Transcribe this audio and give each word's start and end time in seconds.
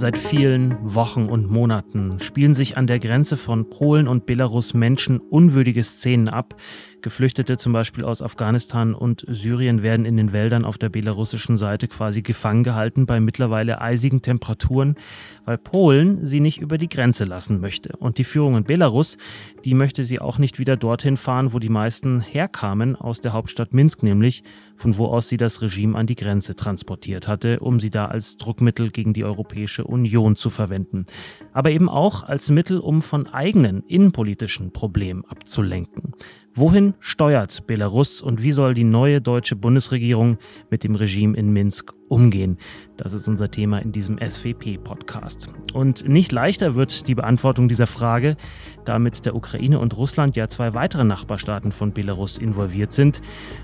Seit 0.00 0.16
vielen 0.16 0.78
Wochen 0.82 1.26
und 1.26 1.50
Monaten 1.50 2.20
spielen 2.20 2.54
sich 2.54 2.78
an 2.78 2.86
der 2.86 2.98
Grenze 2.98 3.36
von 3.36 3.68
Polen 3.68 4.08
und 4.08 4.24
Belarus 4.24 4.72
Menschen 4.72 5.20
unwürdige 5.20 5.82
Szenen 5.82 6.30
ab. 6.30 6.54
Geflüchtete 7.02 7.56
zum 7.56 7.72
Beispiel 7.72 8.04
aus 8.04 8.22
Afghanistan 8.22 8.94
und 8.94 9.24
Syrien 9.28 9.82
werden 9.82 10.06
in 10.06 10.16
den 10.16 10.32
Wäldern 10.32 10.64
auf 10.64 10.78
der 10.78 10.88
belarussischen 10.88 11.56
Seite 11.56 11.88
quasi 11.88 12.22
gefangen 12.22 12.62
gehalten 12.62 13.06
bei 13.06 13.20
mittlerweile 13.20 13.80
eisigen 13.80 14.22
Temperaturen, 14.22 14.96
weil 15.44 15.58
Polen 15.58 16.24
sie 16.24 16.40
nicht 16.40 16.60
über 16.60 16.78
die 16.78 16.88
Grenze 16.88 17.24
lassen 17.24 17.60
möchte. 17.60 17.96
Und 17.98 18.18
die 18.18 18.24
Führung 18.24 18.56
in 18.56 18.64
Belarus, 18.64 19.16
die 19.64 19.74
möchte 19.74 20.04
sie 20.04 20.20
auch 20.20 20.38
nicht 20.38 20.58
wieder 20.58 20.76
dorthin 20.76 21.16
fahren, 21.16 21.52
wo 21.52 21.58
die 21.58 21.68
meisten 21.68 22.20
herkamen, 22.20 22.96
aus 22.96 23.20
der 23.20 23.32
Hauptstadt 23.32 23.74
Minsk 23.74 24.02
nämlich, 24.02 24.42
von 24.76 24.96
wo 24.96 25.06
aus 25.06 25.28
sie 25.28 25.36
das 25.36 25.62
Regime 25.62 25.96
an 25.96 26.06
die 26.06 26.14
Grenze 26.14 26.54
transportiert 26.56 27.28
hatte, 27.28 27.60
um 27.60 27.80
sie 27.80 27.90
da 27.90 28.06
als 28.06 28.36
Druckmittel 28.36 28.90
gegen 28.90 29.12
die 29.12 29.24
Europäische 29.24 29.84
Union 29.84 30.36
zu 30.36 30.50
verwenden. 30.50 31.04
Aber 31.52 31.70
eben 31.70 31.88
auch 31.88 32.24
als 32.24 32.50
Mittel, 32.50 32.78
um 32.78 33.02
von 33.02 33.26
eigenen 33.26 33.82
innenpolitischen 33.84 34.72
Problemen 34.72 35.24
abzulenken. 35.24 36.14
Wohin 36.56 36.94
steuert 36.98 37.68
Belarus 37.68 38.20
und 38.20 38.42
wie 38.42 38.50
soll 38.50 38.74
die 38.74 38.82
neue 38.82 39.20
deutsche 39.20 39.54
Bundesregierung 39.54 40.36
mit 40.68 40.82
dem 40.82 40.96
Regime 40.96 41.36
in 41.36 41.52
Minsk 41.52 41.92
umgehen? 42.08 42.58
Das 42.96 43.12
ist 43.12 43.28
unser 43.28 43.52
Thema 43.52 43.78
in 43.78 43.92
diesem 43.92 44.18
SWP-Podcast. 44.18 45.48
Und 45.72 46.08
nicht 46.08 46.32
leichter 46.32 46.74
wird 46.74 47.06
die 47.06 47.14
Beantwortung 47.14 47.68
dieser 47.68 47.86
Frage, 47.86 48.36
da 48.84 48.98
mit 48.98 49.24
der 49.26 49.36
Ukraine 49.36 49.78
und 49.78 49.96
Russland 49.96 50.34
ja 50.34 50.48
zwei 50.48 50.74
weitere 50.74 51.04
Nachbarstaaten 51.04 51.70
von 51.70 51.92
Belarus 51.92 52.36
involviert 52.36 52.92
sind. 52.92 53.20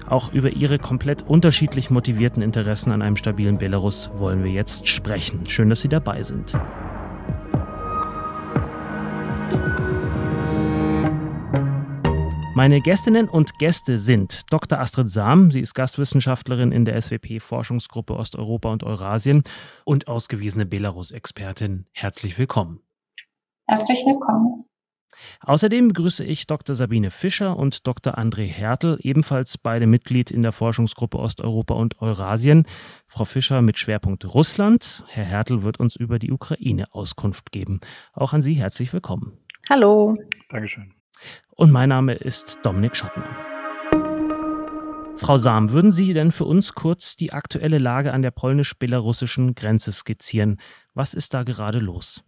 Auch 0.08 0.32
über 0.32 0.50
ihre 0.50 0.78
komplett 0.78 1.22
unterschiedlich 1.22 1.90
motivierten 1.90 2.40
Interessen 2.40 2.92
an 2.92 3.02
einem 3.02 3.16
stabilen 3.16 3.58
Belarus 3.58 4.12
wollen 4.14 4.44
wir 4.44 4.52
jetzt 4.52 4.86
sprechen. 4.86 5.40
Schön, 5.48 5.70
dass 5.70 5.80
Sie 5.80 5.88
dabei 5.88 6.22
sind. 6.22 6.56
Meine 12.56 12.80
Gästinnen 12.80 13.28
und 13.28 13.58
Gäste 13.58 13.98
sind 13.98 14.50
Dr. 14.50 14.80
Astrid 14.80 15.10
Sam, 15.10 15.50
sie 15.50 15.60
ist 15.60 15.74
Gastwissenschaftlerin 15.74 16.72
in 16.72 16.86
der 16.86 16.98
SWP-Forschungsgruppe 17.02 18.16
Osteuropa 18.16 18.72
und 18.72 18.82
Eurasien 18.82 19.42
und 19.84 20.08
ausgewiesene 20.08 20.64
Belarus-Expertin. 20.64 21.84
Herzlich 21.92 22.38
willkommen. 22.38 22.80
Herzlich 23.66 23.98
willkommen. 24.06 24.64
Außerdem 25.42 25.88
begrüße 25.88 26.24
ich 26.24 26.46
Dr. 26.46 26.74
Sabine 26.74 27.10
Fischer 27.10 27.58
und 27.58 27.86
Dr. 27.86 28.16
André 28.16 28.46
Hertel, 28.46 28.96
ebenfalls 29.02 29.58
beide 29.58 29.86
Mitglied 29.86 30.30
in 30.30 30.40
der 30.40 30.52
Forschungsgruppe 30.52 31.18
Osteuropa 31.18 31.74
und 31.74 32.00
Eurasien. 32.00 32.64
Frau 33.06 33.26
Fischer 33.26 33.60
mit 33.60 33.76
Schwerpunkt 33.76 34.32
Russland. 34.32 35.04
Herr 35.08 35.26
Hertel 35.26 35.62
wird 35.62 35.78
uns 35.78 35.94
über 35.94 36.18
die 36.18 36.32
Ukraine 36.32 36.86
Auskunft 36.92 37.52
geben. 37.52 37.80
Auch 38.14 38.32
an 38.32 38.40
Sie 38.40 38.54
herzlich 38.54 38.94
willkommen. 38.94 39.36
Hallo. 39.68 40.16
Dankeschön. 40.48 40.95
Und 41.54 41.72
mein 41.72 41.88
Name 41.88 42.14
ist 42.14 42.58
Dominik 42.62 42.96
Schottner. 42.96 43.24
Frau 45.16 45.38
Sam, 45.38 45.72
würden 45.72 45.92
Sie 45.92 46.12
denn 46.12 46.30
für 46.30 46.44
uns 46.44 46.74
kurz 46.74 47.16
die 47.16 47.32
aktuelle 47.32 47.78
Lage 47.78 48.12
an 48.12 48.22
der 48.22 48.30
polnisch-belarussischen 48.30 49.54
Grenze 49.54 49.90
skizzieren? 49.92 50.58
Was 50.94 51.14
ist 51.14 51.32
da 51.32 51.42
gerade 51.42 51.78
los? 51.78 52.22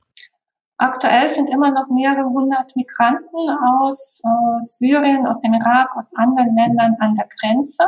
Aktuell 0.79 1.29
sind 1.29 1.51
immer 1.51 1.71
noch 1.71 1.89
mehrere 1.91 2.29
hundert 2.31 2.75
Migranten 2.77 3.51
aus 3.81 4.21
äh, 4.25 4.61
Syrien, 4.61 5.27
aus 5.27 5.41
dem 5.41 5.53
Irak, 5.53 5.95
aus 5.97 6.07
anderen 6.15 6.55
Ländern 6.57 6.97
an 7.01 7.15
der 7.15 7.27
Grenze 7.41 7.85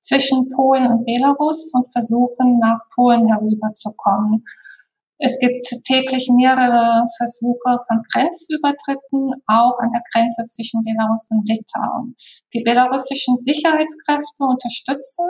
zwischen 0.00 0.48
Polen 0.50 0.86
und 0.88 1.04
Belarus 1.04 1.72
und 1.74 1.90
versuchen 1.92 2.58
nach 2.58 2.80
Polen 2.94 3.28
herüberzukommen. 3.28 4.44
Es 5.18 5.36
gibt 5.38 5.66
täglich 5.84 6.30
mehrere 6.32 7.06
Versuche 7.16 7.78
von 7.88 8.02
Grenzübertritten, 8.12 9.32
auch 9.48 9.78
an 9.80 9.90
der 9.92 10.02
Grenze 10.12 10.44
zwischen 10.44 10.84
Belarus 10.84 11.28
und 11.30 11.48
Litauen. 11.48 12.14
Die 12.54 12.62
belarussischen 12.62 13.36
Sicherheitskräfte 13.36 14.44
unterstützen 14.44 15.26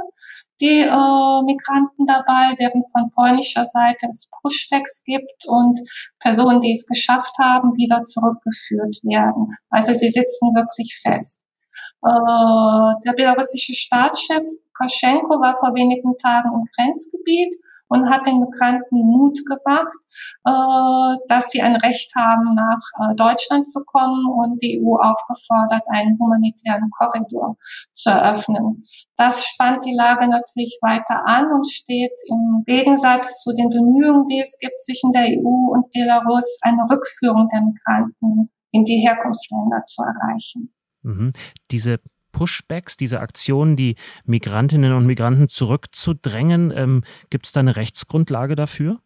die 0.61 0.83
äh, 0.83 1.43
Migranten 1.45 2.05
dabei, 2.05 2.53
während 2.59 2.85
von 2.91 3.11
polnischer 3.13 3.65
Seite 3.65 4.09
es 4.11 4.29
Pushbacks 4.43 5.03
gibt 5.05 5.47
und 5.47 5.81
Personen, 6.19 6.61
die 6.61 6.73
es 6.73 6.85
geschafft 6.85 7.35
haben, 7.41 7.71
wieder 7.77 8.05
zurückgeführt 8.05 8.97
werden. 9.05 9.57
Also 9.71 9.95
sie 9.95 10.11
sitzen 10.11 10.55
wirklich 10.55 10.99
fest. 11.01 11.41
Äh, 12.05 12.93
der 13.07 13.13
belarussische 13.17 13.73
Staatschef 13.73 14.43
Kaschenko 14.79 15.41
war 15.41 15.57
vor 15.59 15.75
wenigen 15.75 16.17
Tagen 16.17 16.51
im 16.55 16.67
Grenzgebiet 16.77 17.55
und 17.89 18.09
hat 18.09 18.27
den 18.27 18.41
Migranten 18.41 18.97
Mut 18.97 19.39
gemacht, 19.47 19.95
äh, 20.45 21.19
dass 21.29 21.51
sie 21.51 21.63
ein 21.63 21.77
Recht 21.77 22.13
haben, 22.17 22.49
nach 22.55 22.79
äh, 23.01 23.15
Deutschland 23.15 23.67
zu 23.67 23.83
kommen 23.85 24.27
und 24.27 24.63
die 24.63 24.81
EU 24.83 24.97
aufgefordert, 24.97 25.83
einen 25.89 26.19
humanitären 26.19 26.91
Korridor 26.91 27.57
zu 27.93 28.11
eröffnen. 28.11 28.85
Das 29.17 29.45
spannt 29.45 29.85
die 29.85 29.95
Lage 29.95 30.29
natürlich 30.29 30.79
weiter 30.83 31.27
an 31.27 31.51
und 31.53 31.67
steht 31.67 32.13
im 32.29 32.63
Gegensatz 32.67 33.43
zu 33.43 33.53
den 33.53 33.69
Bemühungen, 33.69 34.27
die 34.27 34.41
es 34.41 34.57
gibt 34.59 34.79
zwischen 34.81 35.11
der 35.13 35.25
EU 35.25 35.73
und 35.73 35.91
Belarus, 35.93 36.59
eine 36.63 36.83
Rückführung 36.91 37.49
der 37.49 37.63
Migranten 37.63 38.51
in 38.71 38.85
die 38.85 39.01
Herkunftsländer 39.07 39.85
zu 39.87 40.03
erreichen. 40.03 40.75
Mhm. 41.03 41.33
Diese 41.71 41.99
Pushbacks, 42.39 42.97
diese 42.97 43.19
Aktionen, 43.19 43.75
die 43.75 43.97
Migrantinnen 44.25 44.93
und 44.93 45.07
Migranten 45.07 45.49
zurückzudrängen, 45.49 46.73
ähm, 46.73 47.03
gibt 47.31 47.47
es 47.47 47.53
da 47.53 47.59
eine 47.59 47.75
Rechtsgrundlage 47.75 48.55
dafür? 48.55 49.01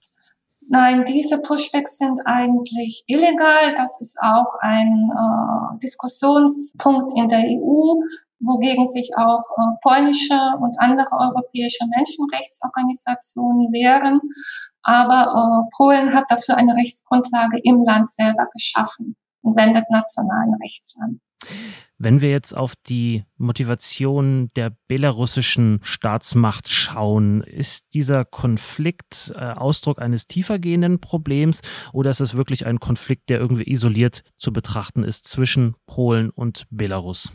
Nein, 0.69 1.05
diese 1.05 1.39
Pushbacks 1.41 1.97
sind 1.97 2.21
eigentlich 2.27 3.05
illegal. 3.07 3.75
Das 3.75 3.99
ist 4.01 4.19
auch 4.21 4.55
ein 4.61 5.11
äh, 5.11 5.79
Diskussionspunkt 5.79 7.13
in 7.17 7.29
der 7.29 7.41
EU, 7.41 7.95
wogegen 8.41 8.87
sich 8.87 9.11
auch 9.17 9.43
äh, 9.57 9.77
polnische 9.81 10.39
und 10.61 10.77
andere 10.79 11.09
europäische 11.11 11.87
Menschenrechtsorganisationen 11.87 13.73
wehren. 13.73 14.21
Aber 14.83 15.33
äh, 15.33 15.71
Polen 15.75 16.13
hat 16.13 16.25
dafür 16.29 16.59
eine 16.59 16.75
Rechtsgrundlage 16.75 17.61
im 17.65 17.83
Land 17.83 18.11
selber 18.11 18.47
geschaffen 18.53 19.17
und 19.41 19.57
wendet 19.57 19.89
nationalen 19.89 20.53
Rechts 20.61 20.97
an. 21.01 21.23
Wenn 22.05 22.21
wir 22.21 22.31
jetzt 22.31 22.57
auf 22.57 22.75
die 22.89 23.23
Motivation 23.37 24.51
der 24.57 24.77
belarussischen 24.89 25.79
Staatsmacht 25.85 26.69
schauen, 26.69 27.43
ist 27.43 27.95
dieser 27.95 28.25
Konflikt 28.25 29.33
äh, 29.37 29.39
Ausdruck 29.39 30.03
eines 30.03 30.27
tiefergehenden 30.27 31.01
Problems 31.01 31.61
oder 31.93 32.11
ist 32.11 32.19
es 32.19 32.35
wirklich 32.35 32.67
ein 32.67 32.81
Konflikt, 32.81 33.29
der 33.29 33.39
irgendwie 33.39 33.71
isoliert 33.71 34.25
zu 34.37 34.53
betrachten 34.53 35.05
ist 35.05 35.29
zwischen 35.29 35.77
Polen 35.87 36.31
und 36.31 36.65
Belarus? 36.71 37.31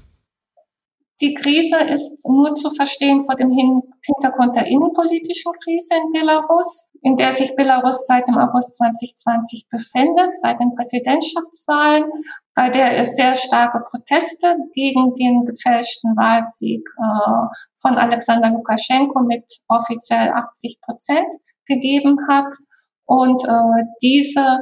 Die 1.19 1.33
Krise 1.33 1.77
ist 1.77 2.27
nur 2.29 2.53
zu 2.53 2.69
verstehen 2.69 3.23
vor 3.25 3.35
dem 3.35 3.49
Hintergrund 3.49 4.55
der 4.55 4.67
innenpolitischen 4.67 5.51
Krise 5.63 5.95
in 5.95 6.11
Belarus, 6.11 6.89
in 7.01 7.15
der 7.15 7.33
sich 7.33 7.55
Belarus 7.55 8.05
seit 8.05 8.27
dem 8.27 8.37
August 8.37 8.77
2020 8.77 9.65
befindet, 9.67 10.37
seit 10.37 10.59
den 10.59 10.71
Präsidentschaftswahlen, 10.75 12.05
bei 12.53 12.69
der 12.69 12.97
es 12.97 13.15
sehr 13.15 13.33
starke 13.33 13.79
Proteste 13.89 14.55
gegen 14.73 15.13
den 15.15 15.43
gefälschten 15.43 16.15
Wahlsieg 16.15 16.81
äh, 16.97 17.55
von 17.81 17.97
Alexander 17.97 18.51
Lukaschenko 18.51 19.23
mit 19.23 19.43
offiziell 19.67 20.29
80 20.29 20.79
Prozent 20.81 21.33
gegeben 21.65 22.17
hat. 22.29 22.53
Und 23.05 23.43
äh, 23.43 23.85
diese 24.03 24.59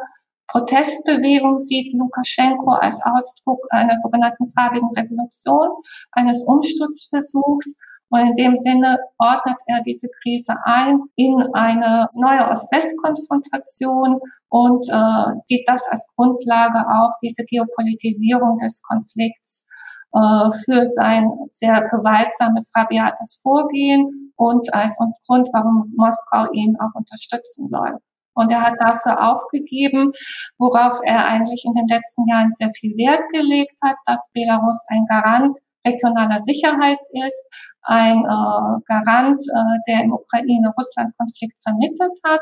Protestbewegung 0.48 1.58
sieht 1.58 1.94
Lukaschenko 1.94 2.72
als 2.72 3.00
Ausdruck 3.04 3.66
einer 3.70 3.96
sogenannten 3.98 4.48
farbigen 4.48 4.90
Revolution, 4.96 5.70
eines 6.12 6.44
Umsturzversuchs. 6.46 7.76
Und 8.10 8.20
in 8.20 8.36
dem 8.36 8.56
Sinne 8.56 9.00
ordnet 9.18 9.60
er 9.66 9.82
diese 9.82 10.08
Krise 10.22 10.54
ein 10.64 11.00
in 11.16 11.36
eine 11.54 12.08
neue 12.14 12.48
Ost-West-Konfrontation 12.48 14.20
und 14.50 14.88
äh, 14.88 15.38
sieht 15.38 15.68
das 15.68 15.88
als 15.90 16.06
Grundlage 16.16 16.86
auch 16.88 17.12
diese 17.24 17.44
Geopolitisierung 17.44 18.58
des 18.58 18.82
Konflikts 18.84 19.66
äh, 20.14 20.50
für 20.64 20.86
sein 20.86 21.30
sehr 21.50 21.82
gewaltsames, 21.90 22.72
rabiates 22.76 23.40
Vorgehen 23.42 24.32
und 24.38 24.74
als 24.74 24.98
Grund, 25.28 25.50
warum 25.52 25.92
Moskau 25.98 26.52
ihn 26.54 26.78
auch 26.80 26.94
unterstützen 26.94 27.68
soll. 27.70 28.00
Und 28.36 28.52
er 28.52 28.62
hat 28.62 28.76
dafür 28.80 29.32
aufgegeben, 29.32 30.12
worauf 30.58 31.00
er 31.04 31.26
eigentlich 31.26 31.64
in 31.66 31.74
den 31.74 31.88
letzten 31.90 32.28
Jahren 32.28 32.52
sehr 32.52 32.70
viel 32.70 32.92
Wert 32.98 33.24
gelegt 33.32 33.80
hat, 33.84 33.96
dass 34.06 34.30
Belarus 34.34 34.86
ein 34.90 35.06
Garant 35.10 35.58
regionaler 35.86 36.42
Sicherheit 36.42 37.00
ist, 37.14 37.46
ein 37.84 38.18
äh, 38.18 38.82
Garant, 38.88 39.42
äh, 39.42 39.78
der 39.88 40.04
im 40.04 40.14
Ukraine-Russland-Konflikt 40.14 41.62
vermittelt 41.64 42.20
hat. 42.26 42.42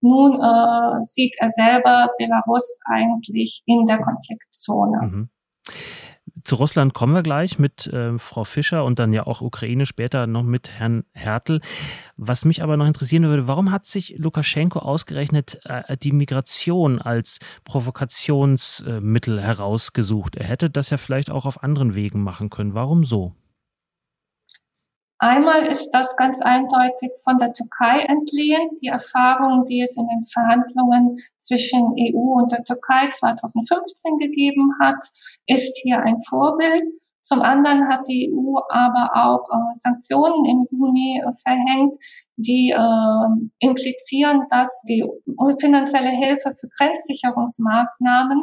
Nun 0.00 0.34
äh, 0.34 1.02
sieht 1.02 1.36
er 1.38 1.50
selber 1.50 2.08
Belarus 2.18 2.80
eigentlich 2.86 3.62
in 3.66 3.84
der 3.86 3.98
Konfliktzone. 3.98 4.98
Mhm. 5.02 5.30
Zu 6.42 6.56
Russland 6.56 6.94
kommen 6.94 7.14
wir 7.14 7.22
gleich 7.22 7.58
mit 7.58 7.86
äh, 7.88 8.18
Frau 8.18 8.44
Fischer 8.44 8.84
und 8.84 8.98
dann 8.98 9.12
ja 9.12 9.26
auch 9.26 9.40
Ukraine 9.40 9.86
später 9.86 10.26
noch 10.26 10.42
mit 10.42 10.70
Herrn 10.70 11.04
Hertel. 11.12 11.60
Was 12.16 12.44
mich 12.44 12.62
aber 12.62 12.76
noch 12.76 12.86
interessieren 12.86 13.24
würde, 13.24 13.48
warum 13.48 13.70
hat 13.70 13.86
sich 13.86 14.16
Lukaschenko 14.18 14.78
ausgerechnet 14.78 15.60
äh, 15.64 15.96
die 15.96 16.12
Migration 16.12 17.00
als 17.00 17.38
Provokationsmittel 17.64 19.40
herausgesucht? 19.40 20.36
Er 20.36 20.46
hätte 20.46 20.70
das 20.70 20.90
ja 20.90 20.96
vielleicht 20.96 21.30
auch 21.30 21.46
auf 21.46 21.62
anderen 21.62 21.94
Wegen 21.94 22.22
machen 22.22 22.50
können. 22.50 22.74
Warum 22.74 23.04
so? 23.04 23.34
Einmal 25.22 25.66
ist 25.66 25.90
das 25.90 26.16
ganz 26.16 26.40
eindeutig 26.40 27.10
von 27.22 27.36
der 27.36 27.52
Türkei 27.52 28.00
entlehnt. 28.08 28.72
Die 28.82 28.88
Erfahrung, 28.88 29.66
die 29.66 29.82
es 29.82 29.94
in 29.98 30.08
den 30.08 30.24
Verhandlungen 30.24 31.14
zwischen 31.36 31.92
EU 31.92 32.40
und 32.40 32.50
der 32.50 32.64
Türkei 32.64 33.06
2015 33.10 34.16
gegeben 34.16 34.72
hat, 34.80 34.96
ist 35.46 35.78
hier 35.82 36.00
ein 36.00 36.16
Vorbild. 36.26 36.88
Zum 37.22 37.42
anderen 37.42 37.86
hat 37.86 38.08
die 38.08 38.32
EU 38.32 38.56
aber 38.70 39.10
auch 39.12 39.46
äh, 39.52 39.74
Sanktionen 39.74 40.42
im 40.46 40.66
Juni 40.70 41.20
äh, 41.20 41.30
verhängt, 41.46 41.96
die 42.36 42.70
äh, 42.70 43.48
implizieren, 43.58 44.46
dass 44.48 44.82
die 44.88 45.04
finanzielle 45.60 46.08
Hilfe 46.08 46.54
für 46.58 46.68
Grenzsicherungsmaßnahmen 46.78 48.42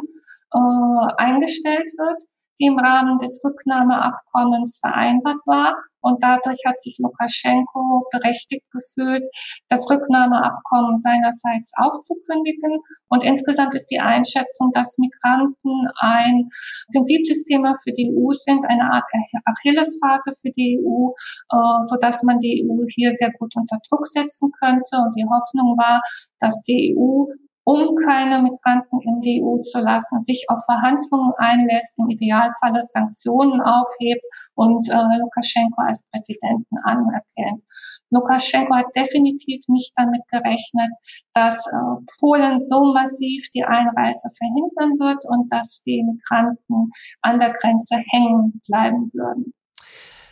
äh, 0.54 1.12
eingestellt 1.16 1.90
wird, 1.98 2.22
die 2.60 2.66
im 2.66 2.78
Rahmen 2.78 3.18
des 3.18 3.40
Rücknahmeabkommens 3.44 4.80
vereinbart 4.80 5.40
war. 5.46 5.74
Und 6.00 6.22
dadurch 6.22 6.62
hat 6.64 6.78
sich 6.78 6.96
Lukaschenko 7.00 8.06
berechtigt 8.12 8.64
gefühlt, 8.70 9.26
das 9.68 9.88
Rücknahmeabkommen 9.90 10.96
seinerseits 10.96 11.72
aufzukündigen. 11.76 12.78
Und 13.08 13.24
insgesamt 13.24 13.74
ist 13.74 13.88
die 13.90 13.98
Einschätzung, 13.98 14.70
dass 14.72 14.96
Migranten 14.98 15.88
ein 15.98 16.48
sensibles 16.88 17.44
Thema 17.44 17.74
für 17.82 17.92
die 17.92 18.14
EU 18.14 18.30
sind, 18.30 18.64
eine 18.68 18.84
Art 18.92 19.08
Achillesphase 19.44 20.34
für 20.40 20.50
die 20.50 20.78
EU, 20.80 21.10
äh, 21.50 21.82
so 21.82 21.96
dass 22.00 22.22
man 22.22 22.38
die 22.38 22.64
EU 22.64 22.84
hier 22.94 23.10
sehr 23.12 23.30
gut 23.38 23.54
unter 23.56 23.78
Druck 23.88 24.06
setzen 24.06 24.50
könnte. 24.62 24.96
Und 25.02 25.14
die 25.16 25.26
Hoffnung 25.26 25.76
war, 25.76 26.00
dass 26.38 26.62
die 26.62 26.94
EU 26.96 27.26
um 27.68 27.94
keine 27.96 28.40
Migranten 28.40 28.98
in 29.02 29.20
die 29.20 29.42
EU 29.44 29.60
zu 29.60 29.80
lassen, 29.80 30.22
sich 30.22 30.46
auf 30.48 30.58
Verhandlungen 30.64 31.34
einlässt, 31.36 31.98
im 31.98 32.08
Idealfall 32.08 32.80
Sanktionen 32.80 33.60
aufhebt 33.60 34.24
und 34.54 34.88
äh, 34.88 35.18
Lukaschenko 35.20 35.82
als 35.82 36.02
Präsidenten 36.10 36.78
anerkennt. 36.82 37.62
Lukaschenko 38.08 38.74
hat 38.74 38.86
definitiv 38.96 39.62
nicht 39.68 39.92
damit 39.96 40.22
gerechnet, 40.32 40.88
dass 41.34 41.66
äh, 41.66 42.04
Polen 42.18 42.58
so 42.58 42.94
massiv 42.94 43.50
die 43.54 43.64
Einreise 43.64 44.30
verhindern 44.38 44.98
wird 44.98 45.26
und 45.28 45.52
dass 45.52 45.82
die 45.82 46.02
Migranten 46.02 46.90
an 47.20 47.38
der 47.38 47.50
Grenze 47.50 47.96
hängen 47.96 48.62
bleiben 48.66 49.04
würden. 49.12 49.52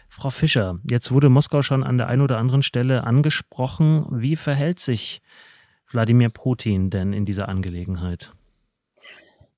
Frau 0.09 0.31
Fischer, 0.31 0.79
jetzt 0.89 1.13
wurde 1.13 1.29
Moskau 1.29 1.61
schon 1.61 1.85
an 1.85 1.99
der 1.99 2.07
einen 2.07 2.23
oder 2.23 2.39
anderen 2.39 2.63
Stelle 2.63 3.05
angesprochen. 3.05 4.07
Wie 4.11 4.37
verhält 4.37 4.79
sich 4.79 5.21
Wladimir 5.91 6.31
Putin 6.31 6.91
denn 6.91 7.13
in 7.13 7.25
dieser 7.25 7.49
Angelegenheit? 7.49 8.33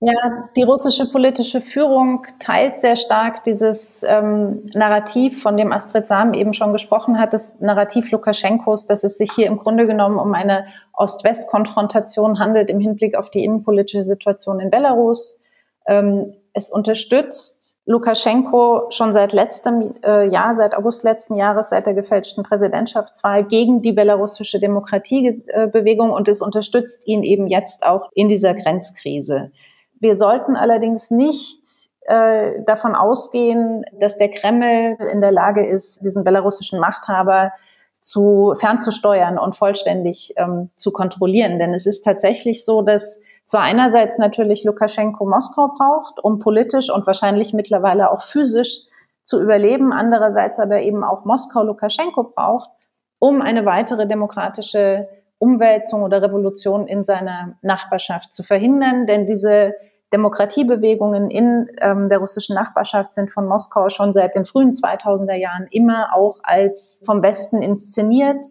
Ja, 0.01 0.49
die 0.57 0.63
russische 0.63 1.11
politische 1.11 1.61
Führung 1.61 2.25
teilt 2.39 2.79
sehr 2.79 2.95
stark 2.95 3.43
dieses 3.43 4.05
ähm, 4.05 4.63
Narrativ, 4.73 5.43
von 5.43 5.57
dem 5.57 5.73
Astrid 5.73 6.07
Sam 6.07 6.35
eben 6.35 6.53
schon 6.53 6.73
gesprochen 6.73 7.19
hat, 7.19 7.35
das 7.35 7.59
Narrativ 7.59 8.13
Lukaschenkos, 8.13 8.87
dass 8.87 9.03
es 9.03 9.19
sich 9.19 9.33
hier 9.33 9.49
im 9.49 9.57
Grunde 9.57 9.87
genommen 9.87 10.21
um 10.21 10.35
eine 10.35 10.67
Ost-West-Konfrontation 10.93 12.39
handelt 12.39 12.71
im 12.71 12.79
Hinblick 12.79 13.17
auf 13.17 13.31
die 13.31 13.43
innenpolitische 13.43 14.03
Situation 14.03 14.61
in 14.61 14.71
Belarus. 14.71 15.41
Ähm, 15.89 16.33
es 16.53 16.71
unterstützt 16.71 17.79
Lukaschenko 17.87 18.91
schon 18.91 19.13
seit 19.13 19.33
letztem 19.33 19.95
äh, 20.05 20.29
Jahr, 20.29 20.55
seit 20.55 20.75
August 20.75 21.05
letzten 21.05 21.37
Jahres, 21.37 21.71
seit 21.71 21.87
der 21.87 21.95
gefälschten 21.95 22.45
Präsidentschaftswahl 22.45 23.45
gegen 23.45 23.81
die 23.81 23.93
belarussische 23.93 24.61
Demokratiebewegung 24.61 26.11
und 26.11 26.29
es 26.29 26.43
unterstützt 26.43 27.07
ihn 27.07 27.23
eben 27.23 27.47
jetzt 27.47 27.85
auch 27.85 28.11
in 28.13 28.29
dieser 28.29 28.55
Grenzkrise. 28.55 29.53
Wir 30.01 30.17
sollten 30.17 30.55
allerdings 30.55 31.11
nicht 31.11 31.63
äh, 32.03 32.63
davon 32.65 32.95
ausgehen, 32.95 33.85
dass 33.99 34.19
der 34.19 34.31
Kreml 34.31 34.97
in 35.11 35.21
der 35.21 35.33
Lage 35.33 35.67
ist, 35.67 36.05
diesen 36.05 36.25
belarussischen 36.25 36.81
Machthaber 36.81 37.53
zu 38.01 38.55
fernzusteuern 38.59 39.39
und 39.39 39.57
vollständig 39.57 40.35
ähm, 40.37 40.71
zu 40.77 40.93
kontrollieren. 40.93 41.59
Denn 41.59 41.75
es 41.75 41.87
ist 41.87 42.03
tatsächlich 42.03 42.65
so, 42.65 42.83
dass 42.83 43.21
zwar 43.49 43.63
einerseits 43.63 44.19
natürlich 44.19 44.63
Lukaschenko 44.65 45.27
Moskau 45.27 45.69
braucht, 45.69 46.23
um 46.23 46.39
politisch 46.39 46.91
und 46.91 47.07
wahrscheinlich 47.07 47.55
mittlerweile 47.55 48.11
auch 48.13 48.23
physisch 48.23 48.83
zu 49.25 49.43
überleben, 49.43 49.93
andererseits 49.93 50.61
aber 50.61 50.81
eben 50.81 51.03
auch 51.03 51.25
Moskau 51.25 51.63
Lukaschenko 51.63 52.33
braucht, 52.35 52.71
um 53.19 53.41
eine 53.41 53.65
weitere 53.65 54.07
demokratische 54.07 55.09
Umwälzung 55.39 56.03
oder 56.03 56.23
Revolution 56.23 56.87
in 56.87 57.05
seiner 57.05 57.57
Nachbarschaft 57.63 58.33
zu 58.33 58.43
verhindern. 58.43 59.07
Denn 59.07 59.27
diese 59.27 59.75
Demokratiebewegungen 60.13 61.31
in 61.31 61.69
ähm, 61.81 62.09
der 62.09 62.19
russischen 62.19 62.55
Nachbarschaft 62.55 63.15
sind 63.15 63.33
von 63.33 63.47
Moskau 63.47 63.89
schon 63.89 64.13
seit 64.13 64.35
den 64.35 64.45
frühen 64.45 64.73
2000er 64.73 65.35
Jahren 65.35 65.67
immer 65.71 66.15
auch 66.15 66.39
als 66.43 67.01
vom 67.05 67.23
Westen 67.23 67.63
inszeniert 67.63 68.45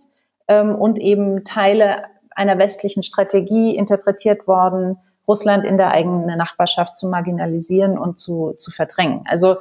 ähm, 0.47 0.75
und 0.75 0.99
eben 0.99 1.43
Teile 1.43 2.03
einer 2.37 2.57
westlichen 2.57 3.03
Strategie 3.03 3.75
interpretiert 3.75 4.47
worden, 4.47 4.97
Russland 5.27 5.65
in 5.65 5.75
der 5.77 5.91
eigenen 5.91 6.37
Nachbarschaft 6.37 6.95
zu 6.95 7.09
marginalisieren 7.09 7.97
und 7.97 8.17
zu, 8.17 8.53
zu 8.57 8.71
verdrängen. 8.71 9.23
Also 9.27 9.57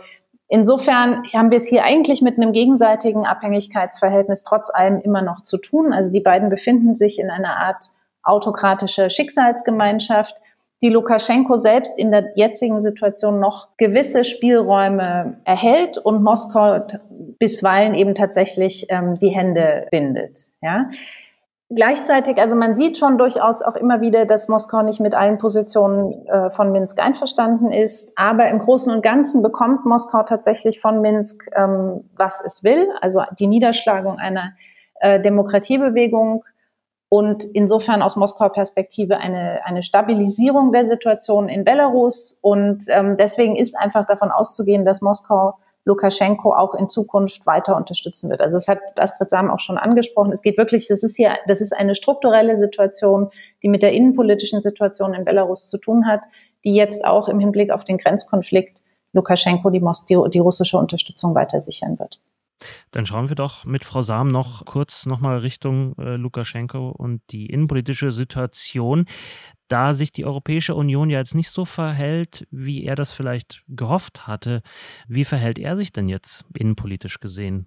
insofern 0.49 1.25
haben 1.32 1.50
wir 1.50 1.56
es 1.56 1.67
hier 1.67 1.84
eigentlich 1.84 2.23
mit 2.23 2.37
einem 2.37 2.52
gegenseitigen 2.52 3.26
Abhängigkeitsverhältnis 3.26 4.44
trotz 4.44 4.70
allem 4.73 5.00
immer 5.00 5.23
noch 5.23 5.40
zu 5.40 5.58
tun. 5.58 5.93
Also 5.93 6.12
die 6.12 6.20
beiden 6.20 6.50
befinden 6.50 6.94
sich 6.94 7.19
in 7.19 7.31
einer 7.31 7.56
Art 7.56 7.87
autokratische 8.23 9.11
Schicksalsgemeinschaft, 9.11 10.37
die 10.82 10.90
Lukaschenko 10.90 11.56
selbst 11.56 11.99
in 11.99 12.11
der 12.11 12.32
jetzigen 12.34 12.81
Situation 12.81 13.40
noch 13.40 13.69
gewisse 13.78 14.25
Spielräume 14.25 15.40
erhält 15.44 15.96
und 15.96 16.23
Moskau 16.23 16.87
bisweilen 17.38 17.94
eben 17.94 18.14
tatsächlich 18.14 18.87
ähm, 18.90 19.14
die 19.14 19.31
Hände 19.31 19.87
bindet. 19.90 20.50
Ja? 20.61 20.88
Gleichzeitig, 21.68 22.38
also 22.40 22.54
man 22.54 22.76
sieht 22.76 22.96
schon 22.96 23.18
durchaus 23.18 23.60
auch 23.60 23.74
immer 23.74 24.00
wieder, 24.00 24.24
dass 24.24 24.46
Moskau 24.46 24.82
nicht 24.82 25.00
mit 25.00 25.16
allen 25.16 25.36
Positionen 25.36 26.24
äh, 26.28 26.50
von 26.52 26.70
Minsk 26.70 27.02
einverstanden 27.02 27.72
ist. 27.72 28.12
Aber 28.14 28.48
im 28.48 28.60
Großen 28.60 28.92
und 28.92 29.02
Ganzen 29.02 29.42
bekommt 29.42 29.84
Moskau 29.84 30.22
tatsächlich 30.22 30.80
von 30.80 31.00
Minsk, 31.00 31.48
ähm, 31.56 32.08
was 32.16 32.40
es 32.40 32.62
will, 32.62 32.88
also 33.00 33.22
die 33.36 33.48
Niederschlagung 33.48 34.18
einer 34.18 34.52
äh, 35.00 35.20
Demokratiebewegung 35.20 36.44
und 37.08 37.42
insofern 37.42 38.00
aus 38.00 38.14
Moskauer 38.14 38.52
Perspektive 38.52 39.18
eine, 39.18 39.60
eine 39.64 39.82
Stabilisierung 39.82 40.70
der 40.70 40.85
Situation 40.85 41.49
in 41.49 41.64
Belarus. 41.64 42.38
Und 42.42 42.85
ähm, 42.88 43.16
deswegen 43.16 43.56
ist 43.56 43.76
einfach 43.76 44.06
davon 44.06 44.30
auszugehen, 44.30 44.85
dass 44.85 45.02
Moskau 45.02 45.54
Lukaschenko 45.87 46.52
auch 46.52 46.75
in 46.75 46.88
Zukunft 46.88 47.47
weiter 47.47 47.76
unterstützen 47.76 48.28
wird. 48.28 48.40
Also 48.40 48.57
es 48.59 48.66
hat 48.66 48.81
Astrid 48.99 49.31
Sam 49.31 49.50
auch 49.50 49.61
schon 49.61 49.78
angesprochen. 49.78 50.33
Es 50.33 50.43
geht 50.43 50.59
wirklich, 50.59 50.88
das 50.88 51.05
ist 51.05 51.16
hier, 51.16 51.38
das 51.47 51.61
ist 51.61 51.73
eine 51.73 51.95
strukturelle 51.95 52.57
Situation, 52.57 53.31
die 53.62 53.69
mit 53.69 53.83
der 53.83 53.93
innenpolitischen 53.93 54.61
Situation 54.61 55.14
in 55.14 55.25
Belarus 55.25 55.71
zu 55.71 55.78
tun 55.78 56.07
hat, 56.07 56.25
die 56.64 56.75
jetzt 56.75 57.05
auch 57.05 57.28
im 57.28 57.38
Hinblick 57.38 57.71
auf 57.71 57.85
den 57.85 57.99
Grenzkonflikt 57.99 58.83
Lukaschenko 59.12 59.71
die, 59.71 59.83
die, 60.11 60.31
die 60.31 60.38
russische 60.40 60.76
Unterstützung 60.76 61.35
weiter 61.35 61.61
sichern 61.61 61.99
wird. 61.99 62.21
Dann 62.90 63.06
schauen 63.06 63.28
wir 63.28 63.36
doch 63.36 63.64
mit 63.64 63.84
Frau 63.84 64.02
Sam 64.02 64.28
noch 64.28 64.64
kurz 64.64 65.06
nochmal 65.06 65.38
Richtung 65.38 65.94
äh, 65.98 66.16
Lukaschenko 66.16 66.90
und 66.90 67.20
die 67.30 67.46
innenpolitische 67.46 68.12
Situation. 68.12 69.06
Da 69.68 69.94
sich 69.94 70.12
die 70.12 70.25
Europäische 70.25 70.75
Union 70.75 71.10
ja 71.10 71.18
jetzt 71.18 71.34
nicht 71.34 71.50
so 71.50 71.64
verhält, 71.64 72.46
wie 72.50 72.84
er 72.84 72.94
das 72.94 73.12
vielleicht 73.12 73.62
gehofft 73.68 74.26
hatte, 74.26 74.62
wie 75.08 75.25
verhält 75.25 75.58
er 75.58 75.76
sich 75.76 75.92
denn 75.92 76.08
jetzt 76.08 76.44
innenpolitisch 76.56 77.18
gesehen? 77.18 77.66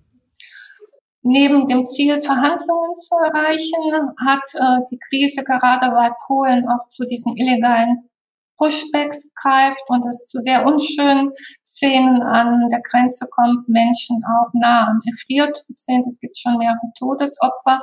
Neben 1.21 1.67
dem 1.67 1.85
Ziel, 1.85 2.19
Verhandlungen 2.21 2.95
zu 2.95 3.15
erreichen, 3.15 4.15
hat 4.25 4.43
äh, 4.55 4.85
die 4.89 4.97
Krise 4.97 5.43
gerade 5.43 5.91
bei 5.91 6.09
Polen 6.25 6.65
auch 6.69 6.87
zu 6.87 7.03
diesen 7.03 7.35
illegalen 7.35 8.08
Pushbacks 8.59 9.29
greift 9.35 9.83
und 9.87 10.05
es 10.05 10.25
zu 10.25 10.39
sehr 10.39 10.65
unschönen 10.65 11.31
Szenen 11.65 12.21
an 12.21 12.67
der 12.69 12.81
Grenze 12.81 13.27
kommt, 13.31 13.67
Menschen 13.69 14.17
auch 14.25 14.49
nah 14.53 14.87
am 14.87 15.01
Erfriertod 15.05 15.77
sind. 15.77 16.05
Es 16.05 16.19
gibt 16.19 16.37
schon 16.37 16.57
mehrere 16.57 16.91
Todesopfer 16.97 17.79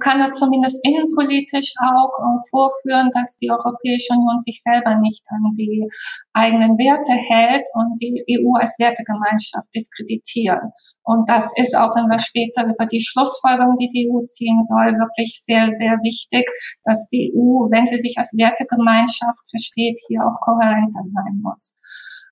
kann 0.00 0.20
er 0.20 0.32
zumindest 0.32 0.80
innenpolitisch 0.82 1.74
auch 1.78 2.12
äh, 2.16 2.38
vorführen, 2.48 3.10
dass 3.12 3.36
die 3.36 3.50
Europäische 3.50 4.14
Union 4.14 4.38
sich 4.38 4.62
selber 4.62 4.96
nicht 5.00 5.22
an 5.28 5.54
die 5.54 5.86
eigenen 6.32 6.78
Werte 6.78 7.12
hält 7.12 7.68
und 7.74 7.96
die 8.00 8.24
EU 8.24 8.56
als 8.56 8.78
Wertegemeinschaft 8.78 9.68
diskreditieren. 9.74 10.72
Und 11.02 11.28
das 11.28 11.52
ist 11.56 11.76
auch, 11.76 11.94
wenn 11.94 12.08
wir 12.08 12.18
später 12.18 12.64
über 12.64 12.86
die 12.86 13.04
Schlussfolgerung, 13.04 13.76
die 13.76 13.88
die 13.88 14.08
EU 14.08 14.24
ziehen 14.24 14.62
soll, 14.62 14.96
wirklich 14.96 15.42
sehr, 15.44 15.68
sehr 15.70 15.98
wichtig, 16.00 16.48
dass 16.84 17.08
die 17.08 17.32
EU, 17.34 17.68
wenn 17.68 17.84
sie 17.84 18.00
sich 18.00 18.16
als 18.16 18.32
Wertegemeinschaft 18.32 19.44
versteht, 19.50 19.98
hier 20.08 20.24
auch 20.24 20.40
kohärenter 20.40 21.04
sein 21.04 21.40
muss. 21.42 21.74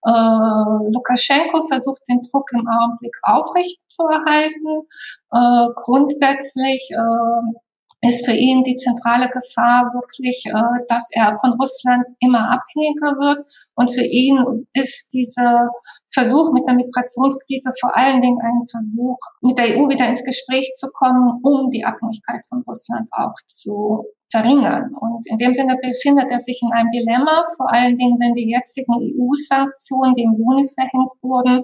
Äh, 0.07 0.93
Lukaschenko 0.93 1.67
versucht 1.67 2.03
den 2.09 2.21
Druck 2.31 2.51
im 2.55 2.67
Augenblick 2.67 3.17
aufrechtzuerhalten. 3.23 4.87
Äh, 5.33 5.69
grundsätzlich 5.75 6.91
äh, 6.93 7.59
ist 8.01 8.25
für 8.25 8.33
ihn 8.33 8.63
die 8.63 8.77
zentrale 8.77 9.29
Gefahr 9.29 9.91
wirklich, 9.93 10.45
äh, 10.47 10.85
dass 10.89 11.09
er 11.13 11.37
von 11.39 11.55
Russland 11.61 12.07
immer 12.21 12.51
abhängiger 12.51 13.19
wird. 13.19 13.49
Und 13.75 13.93
für 13.93 14.05
ihn 14.05 14.67
ist 14.73 15.13
dieser 15.13 15.69
Versuch 16.13 16.53
mit 16.53 16.67
der 16.67 16.75
Migrationskrise 16.75 17.71
vor 17.81 17.97
allen 17.97 18.21
Dingen 18.21 18.39
ein 18.41 18.67
Versuch, 18.71 19.19
mit 19.43 19.59
der 19.59 19.77
EU 19.77 19.89
wieder 19.89 20.09
ins 20.09 20.23
Gespräch 20.23 20.71
zu 20.77 20.89
kommen, 20.93 21.41
um 21.43 21.69
die 21.71 21.85
Abhängigkeit 21.85 22.43
von 22.49 22.63
Russland 22.67 23.09
auch 23.13 23.35
zu 23.47 24.05
verringern. 24.31 24.91
Und 25.01 25.25
in 25.31 25.39
dem 25.39 25.55
Sinne 25.55 25.77
befindet 25.81 26.31
er 26.31 26.39
sich 26.39 26.61
in 26.63 26.73
einem 26.73 26.91
Dilemma, 26.91 27.45
vor 27.57 27.73
allen 27.73 27.97
Dingen, 27.97 28.19
wenn 28.21 28.35
die 28.35 28.51
jetzigen 28.51 28.93
EU-Sanktionen, 28.93 30.15
die 30.15 30.23
im 30.23 30.37
Juni 30.37 30.67
verhängt 30.69 31.13
wurden, 31.23 31.63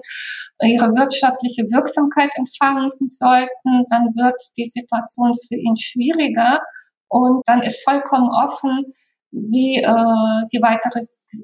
ihre 0.61 0.89
wirtschaftliche 0.95 1.63
Wirksamkeit 1.71 2.31
entfalten 2.35 3.07
sollten, 3.07 3.85
dann 3.89 4.13
wird 4.15 4.39
die 4.57 4.65
Situation 4.65 5.33
für 5.47 5.55
ihn 5.55 5.75
schwieriger. 5.75 6.59
Und 7.07 7.41
dann 7.45 7.61
ist 7.61 7.83
vollkommen 7.83 8.29
offen, 8.29 8.85
wie 9.31 9.77
äh, 9.77 10.41
die 10.51 10.61
weitere 10.61 10.99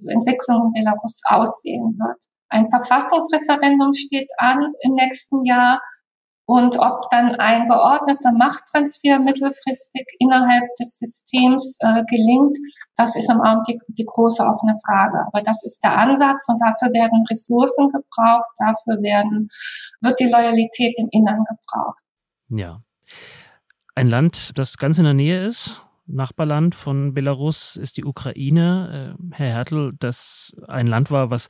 Entwicklung 0.07 0.71
in 0.75 0.83
Belarus 0.83 1.21
aussehen 1.27 1.97
wird. 1.97 2.23
Ein 2.49 2.69
Verfassungsreferendum 2.69 3.93
steht 3.93 4.29
an 4.37 4.73
im 4.81 4.93
nächsten 4.93 5.45
Jahr. 5.45 5.81
Und 6.51 6.77
ob 6.79 7.09
dann 7.09 7.35
ein 7.35 7.63
geordneter 7.63 8.33
Machttransfer 8.33 9.19
mittelfristig 9.19 10.05
innerhalb 10.19 10.65
des 10.77 10.97
Systems 10.99 11.77
äh, 11.79 12.03
gelingt, 12.09 12.57
das 12.97 13.15
ist 13.15 13.31
im 13.31 13.39
Augenblick 13.39 13.81
die 13.87 14.03
große 14.03 14.43
offene 14.43 14.75
Frage. 14.85 15.19
Aber 15.27 15.41
das 15.43 15.63
ist 15.63 15.81
der 15.81 15.97
Ansatz 15.97 16.49
und 16.49 16.59
dafür 16.59 16.91
werden 16.91 17.23
Ressourcen 17.29 17.87
gebraucht, 17.87 18.49
dafür 18.57 19.01
werden, 19.01 19.47
wird 20.01 20.19
die 20.19 20.25
Loyalität 20.25 20.93
im 20.97 21.07
Innern 21.11 21.41
gebraucht. 21.45 22.01
Ja. 22.49 22.81
Ein 23.95 24.09
Land, 24.09 24.51
das 24.57 24.75
ganz 24.75 24.97
in 24.97 25.05
der 25.05 25.13
Nähe 25.13 25.45
ist, 25.45 25.81
Nachbarland 26.05 26.75
von 26.75 27.13
Belarus 27.13 27.75
ist 27.75 27.97
die 27.97 28.05
Ukraine. 28.05 29.17
Äh, 29.19 29.35
Herr 29.35 29.53
Hertel, 29.55 29.93
das 29.99 30.55
ein 30.67 30.87
Land 30.87 31.11
war, 31.11 31.29
was 31.29 31.47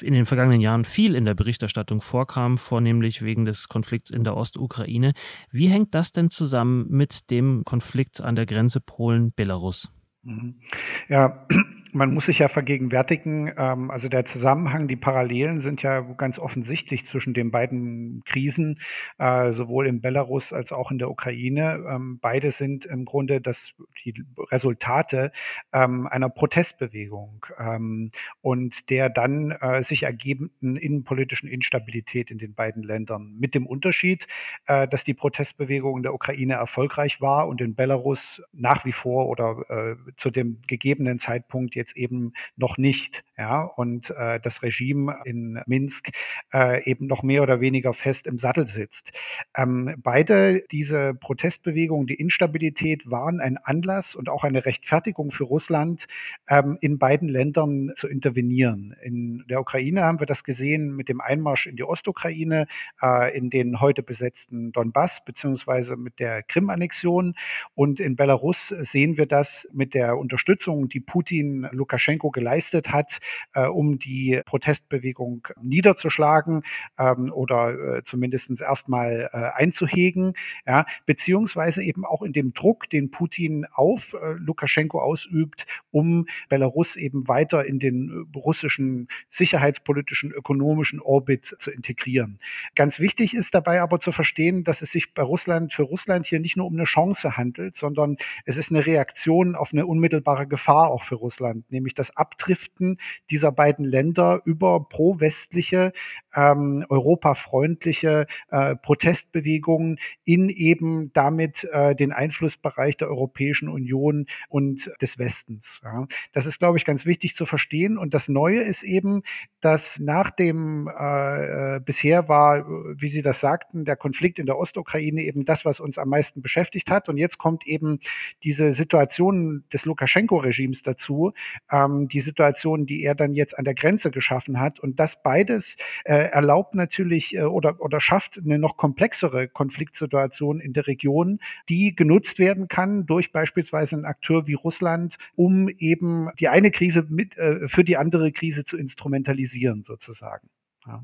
in 0.00 0.14
den 0.14 0.26
vergangenen 0.26 0.60
Jahren 0.60 0.84
viel 0.84 1.14
in 1.14 1.24
der 1.24 1.34
Berichterstattung 1.34 2.00
vorkam, 2.00 2.58
vornehmlich 2.58 3.22
wegen 3.22 3.44
des 3.44 3.68
Konflikts 3.68 4.10
in 4.10 4.24
der 4.24 4.36
Ostukraine. 4.36 5.12
Wie 5.50 5.68
hängt 5.68 5.94
das 5.94 6.12
denn 6.12 6.30
zusammen 6.30 6.86
mit 6.88 7.30
dem 7.30 7.64
Konflikt 7.64 8.20
an 8.20 8.36
der 8.36 8.46
Grenze 8.46 8.80
Polen-Belarus? 8.80 9.90
Mhm. 10.22 10.60
Ja, 11.08 11.46
man 11.94 12.12
muss 12.12 12.26
sich 12.26 12.40
ja 12.40 12.48
vergegenwärtigen, 12.48 13.52
ähm, 13.56 13.90
also 13.90 14.08
der 14.08 14.24
Zusammenhang, 14.24 14.88
die 14.88 14.96
Parallelen 14.96 15.60
sind 15.60 15.82
ja 15.82 16.00
ganz 16.00 16.40
offensichtlich 16.40 17.06
zwischen 17.06 17.34
den 17.34 17.52
beiden 17.52 18.22
Krisen, 18.24 18.80
äh, 19.18 19.52
sowohl 19.52 19.86
in 19.86 20.00
Belarus 20.00 20.52
als 20.52 20.72
auch 20.72 20.90
in 20.90 20.98
der 20.98 21.08
Ukraine. 21.08 21.84
Ähm, 21.88 22.18
beide 22.20 22.50
sind 22.50 22.84
im 22.84 23.04
Grunde 23.04 23.40
das, 23.40 23.74
die 24.04 24.24
Resultate 24.50 25.30
ähm, 25.72 26.08
einer 26.08 26.28
Protestbewegung 26.28 27.46
ähm, 27.58 28.10
und 28.40 28.90
der 28.90 29.08
dann 29.08 29.52
äh, 29.52 29.84
sich 29.84 30.02
ergebenden 30.02 30.76
innenpolitischen 30.76 31.48
Instabilität 31.48 32.30
in 32.32 32.38
den 32.38 32.54
beiden 32.54 32.82
Ländern. 32.82 33.36
Mit 33.38 33.54
dem 33.54 33.66
Unterschied, 33.66 34.26
äh, 34.66 34.88
dass 34.88 35.04
die 35.04 35.14
Protestbewegung 35.14 35.98
in 35.98 36.02
der 36.02 36.14
Ukraine 36.14 36.54
erfolgreich 36.54 37.20
war 37.20 37.46
und 37.46 37.60
in 37.60 37.76
Belarus 37.76 38.42
nach 38.52 38.84
wie 38.84 38.92
vor 38.92 39.28
oder 39.28 39.64
äh, 39.68 40.12
zu 40.16 40.30
dem 40.30 40.60
gegebenen 40.66 41.20
Zeitpunkt 41.20 41.76
jetzt 41.76 41.83
eben 41.92 42.32
noch 42.56 42.78
nicht. 42.78 43.24
Ja, 43.36 43.62
und 43.62 44.10
äh, 44.10 44.38
das 44.40 44.62
Regime 44.62 45.16
in 45.24 45.60
Minsk 45.66 46.10
äh, 46.52 46.88
eben 46.88 47.06
noch 47.06 47.22
mehr 47.22 47.42
oder 47.42 47.60
weniger 47.60 47.92
fest 47.92 48.26
im 48.26 48.38
Sattel 48.38 48.66
sitzt. 48.66 49.10
Ähm, 49.56 49.94
beide 49.98 50.62
diese 50.70 51.14
Protestbewegungen, 51.14 52.06
die 52.06 52.14
Instabilität 52.14 53.10
waren 53.10 53.40
ein 53.40 53.58
Anlass 53.58 54.14
und 54.14 54.28
auch 54.28 54.44
eine 54.44 54.64
Rechtfertigung 54.64 55.32
für 55.32 55.44
Russland, 55.44 56.06
ähm, 56.48 56.78
in 56.80 56.98
beiden 56.98 57.28
Ländern 57.28 57.92
zu 57.96 58.08
intervenieren. 58.08 58.94
In 59.02 59.44
der 59.48 59.60
Ukraine 59.60 60.04
haben 60.04 60.20
wir 60.20 60.26
das 60.26 60.44
gesehen 60.44 60.94
mit 60.94 61.08
dem 61.08 61.20
Einmarsch 61.20 61.66
in 61.66 61.76
die 61.76 61.84
Ostukraine, 61.84 62.66
äh, 63.02 63.36
in 63.36 63.50
den 63.50 63.80
heute 63.80 64.02
besetzten 64.02 64.72
Donbass 64.72 65.24
beziehungsweise 65.24 65.96
mit 65.96 66.18
der 66.18 66.42
Krim-Annexion. 66.42 67.34
Und 67.74 68.00
in 68.00 68.16
Belarus 68.16 68.68
sehen 68.68 69.16
wir 69.16 69.26
das 69.26 69.68
mit 69.72 69.94
der 69.94 70.16
Unterstützung, 70.18 70.88
die 70.88 71.00
Putin 71.00 71.68
Lukaschenko 71.74 72.30
geleistet 72.30 72.90
hat, 72.90 73.18
äh, 73.54 73.66
um 73.66 73.98
die 73.98 74.40
Protestbewegung 74.44 75.46
niederzuschlagen 75.60 76.62
ähm, 76.98 77.32
oder 77.32 77.96
äh, 77.96 78.02
zumindest 78.04 78.60
erstmal 78.60 79.30
äh, 79.32 79.36
einzuhegen, 79.54 80.34
ja, 80.66 80.86
beziehungsweise 81.06 81.82
eben 81.82 82.04
auch 82.04 82.22
in 82.22 82.32
dem 82.32 82.52
Druck, 82.52 82.88
den 82.90 83.10
Putin 83.10 83.66
auf 83.72 84.14
äh, 84.14 84.32
Lukaschenko 84.34 85.00
ausübt, 85.00 85.66
um 85.90 86.26
Belarus 86.48 86.96
eben 86.96 87.28
weiter 87.28 87.64
in 87.64 87.78
den 87.78 88.26
äh, 88.34 88.38
russischen 88.38 89.08
sicherheitspolitischen, 89.28 90.32
ökonomischen 90.32 91.00
Orbit 91.00 91.56
zu 91.58 91.70
integrieren. 91.70 92.38
Ganz 92.74 92.98
wichtig 93.00 93.34
ist 93.34 93.54
dabei 93.54 93.80
aber 93.80 94.00
zu 94.00 94.12
verstehen, 94.12 94.64
dass 94.64 94.82
es 94.82 94.90
sich 94.90 95.14
bei 95.14 95.22
Russland 95.22 95.72
für 95.72 95.82
Russland 95.82 96.26
hier 96.26 96.40
nicht 96.40 96.56
nur 96.56 96.66
um 96.66 96.74
eine 96.74 96.84
Chance 96.84 97.36
handelt, 97.36 97.76
sondern 97.76 98.16
es 98.44 98.56
ist 98.56 98.70
eine 98.70 98.84
Reaktion 98.86 99.54
auf 99.54 99.72
eine 99.72 99.86
unmittelbare 99.86 100.46
Gefahr 100.46 100.90
auch 100.90 101.02
für 101.02 101.16
Russland, 101.16 101.63
nämlich 101.70 101.94
das 101.94 102.16
Abdriften 102.16 102.98
dieser 103.30 103.52
beiden 103.52 103.84
Länder 103.84 104.40
über 104.44 104.88
pro-westliche, 104.88 105.92
ähm, 106.34 106.84
europafreundliche 106.88 108.26
äh, 108.50 108.76
Protestbewegungen 108.76 109.98
in 110.24 110.48
eben 110.48 111.12
damit 111.12 111.64
äh, 111.72 111.94
den 111.94 112.12
Einflussbereich 112.12 112.96
der 112.96 113.08
Europäischen 113.08 113.68
Union 113.68 114.26
und 114.48 114.90
des 115.00 115.18
Westens. 115.18 115.80
Ja. 115.82 116.06
Das 116.32 116.46
ist, 116.46 116.58
glaube 116.58 116.78
ich, 116.78 116.84
ganz 116.84 117.06
wichtig 117.06 117.34
zu 117.34 117.46
verstehen. 117.46 117.98
Und 117.98 118.14
das 118.14 118.28
Neue 118.28 118.62
ist 118.62 118.82
eben, 118.82 119.22
dass 119.60 119.98
nach 119.98 120.30
dem 120.30 120.88
äh, 120.88 121.76
äh 121.76 121.80
bisher 121.80 122.28
war, 122.28 122.66
wie 122.68 123.08
Sie 123.08 123.22
das 123.22 123.40
sagten, 123.40 123.84
der 123.84 123.96
Konflikt 123.96 124.38
in 124.38 124.46
der 124.46 124.58
Ostukraine 124.58 125.22
eben 125.22 125.44
das, 125.44 125.64
was 125.64 125.80
uns 125.80 125.98
am 125.98 126.08
meisten 126.08 126.42
beschäftigt 126.42 126.90
hat. 126.90 127.08
Und 127.08 127.16
jetzt 127.16 127.38
kommt 127.38 127.66
eben 127.66 128.00
diese 128.42 128.72
Situation 128.72 129.64
des 129.72 129.84
Lukaschenko-Regimes 129.84 130.82
dazu, 130.82 131.32
ähm, 131.70 132.08
die 132.08 132.20
Situation, 132.20 132.86
die 132.86 133.02
er 133.02 133.14
dann 133.14 133.34
jetzt 133.34 133.58
an 133.58 133.64
der 133.64 133.74
Grenze 133.74 134.10
geschaffen 134.10 134.60
hat. 134.60 134.80
Und 134.80 135.00
das 135.00 135.22
beides 135.22 135.76
äh, 136.04 136.23
erlaubt 136.32 136.74
natürlich 136.74 137.34
äh, 137.34 137.42
oder, 137.42 137.80
oder 137.80 138.00
schafft 138.00 138.38
eine 138.38 138.58
noch 138.58 138.76
komplexere 138.76 139.48
Konfliktsituation 139.48 140.60
in 140.60 140.72
der 140.72 140.86
Region, 140.86 141.40
die 141.68 141.94
genutzt 141.94 142.38
werden 142.38 142.68
kann 142.68 143.06
durch 143.06 143.32
beispielsweise 143.32 143.96
einen 143.96 144.04
Akteur 144.04 144.46
wie 144.46 144.54
Russland, 144.54 145.16
um 145.34 145.68
eben 145.68 146.28
die 146.38 146.48
eine 146.48 146.70
Krise 146.70 147.06
mit, 147.08 147.36
äh, 147.36 147.68
für 147.68 147.84
die 147.84 147.96
andere 147.96 148.32
Krise 148.32 148.64
zu 148.64 148.76
instrumentalisieren, 148.76 149.82
sozusagen. 149.84 150.48
Ja. 150.86 151.02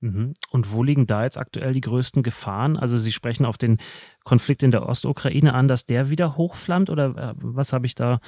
Mhm. 0.00 0.34
Und 0.50 0.72
wo 0.72 0.82
liegen 0.82 1.06
da 1.06 1.24
jetzt 1.24 1.38
aktuell 1.38 1.72
die 1.72 1.80
größten 1.80 2.22
Gefahren? 2.22 2.76
Also 2.76 2.98
Sie 2.98 3.12
sprechen 3.12 3.46
auf 3.46 3.56
den 3.56 3.78
Konflikt 4.22 4.62
in 4.62 4.70
der 4.70 4.86
Ostukraine 4.86 5.54
an, 5.54 5.66
dass 5.66 5.86
der 5.86 6.10
wieder 6.10 6.36
hochflammt 6.36 6.90
oder 6.90 7.16
äh, 7.16 7.34
was 7.36 7.72
habe 7.72 7.86
ich 7.86 7.94
da 7.94 8.20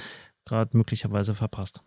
gerade 0.46 0.74
möglicherweise 0.76 1.34
verpasst? 1.34 1.82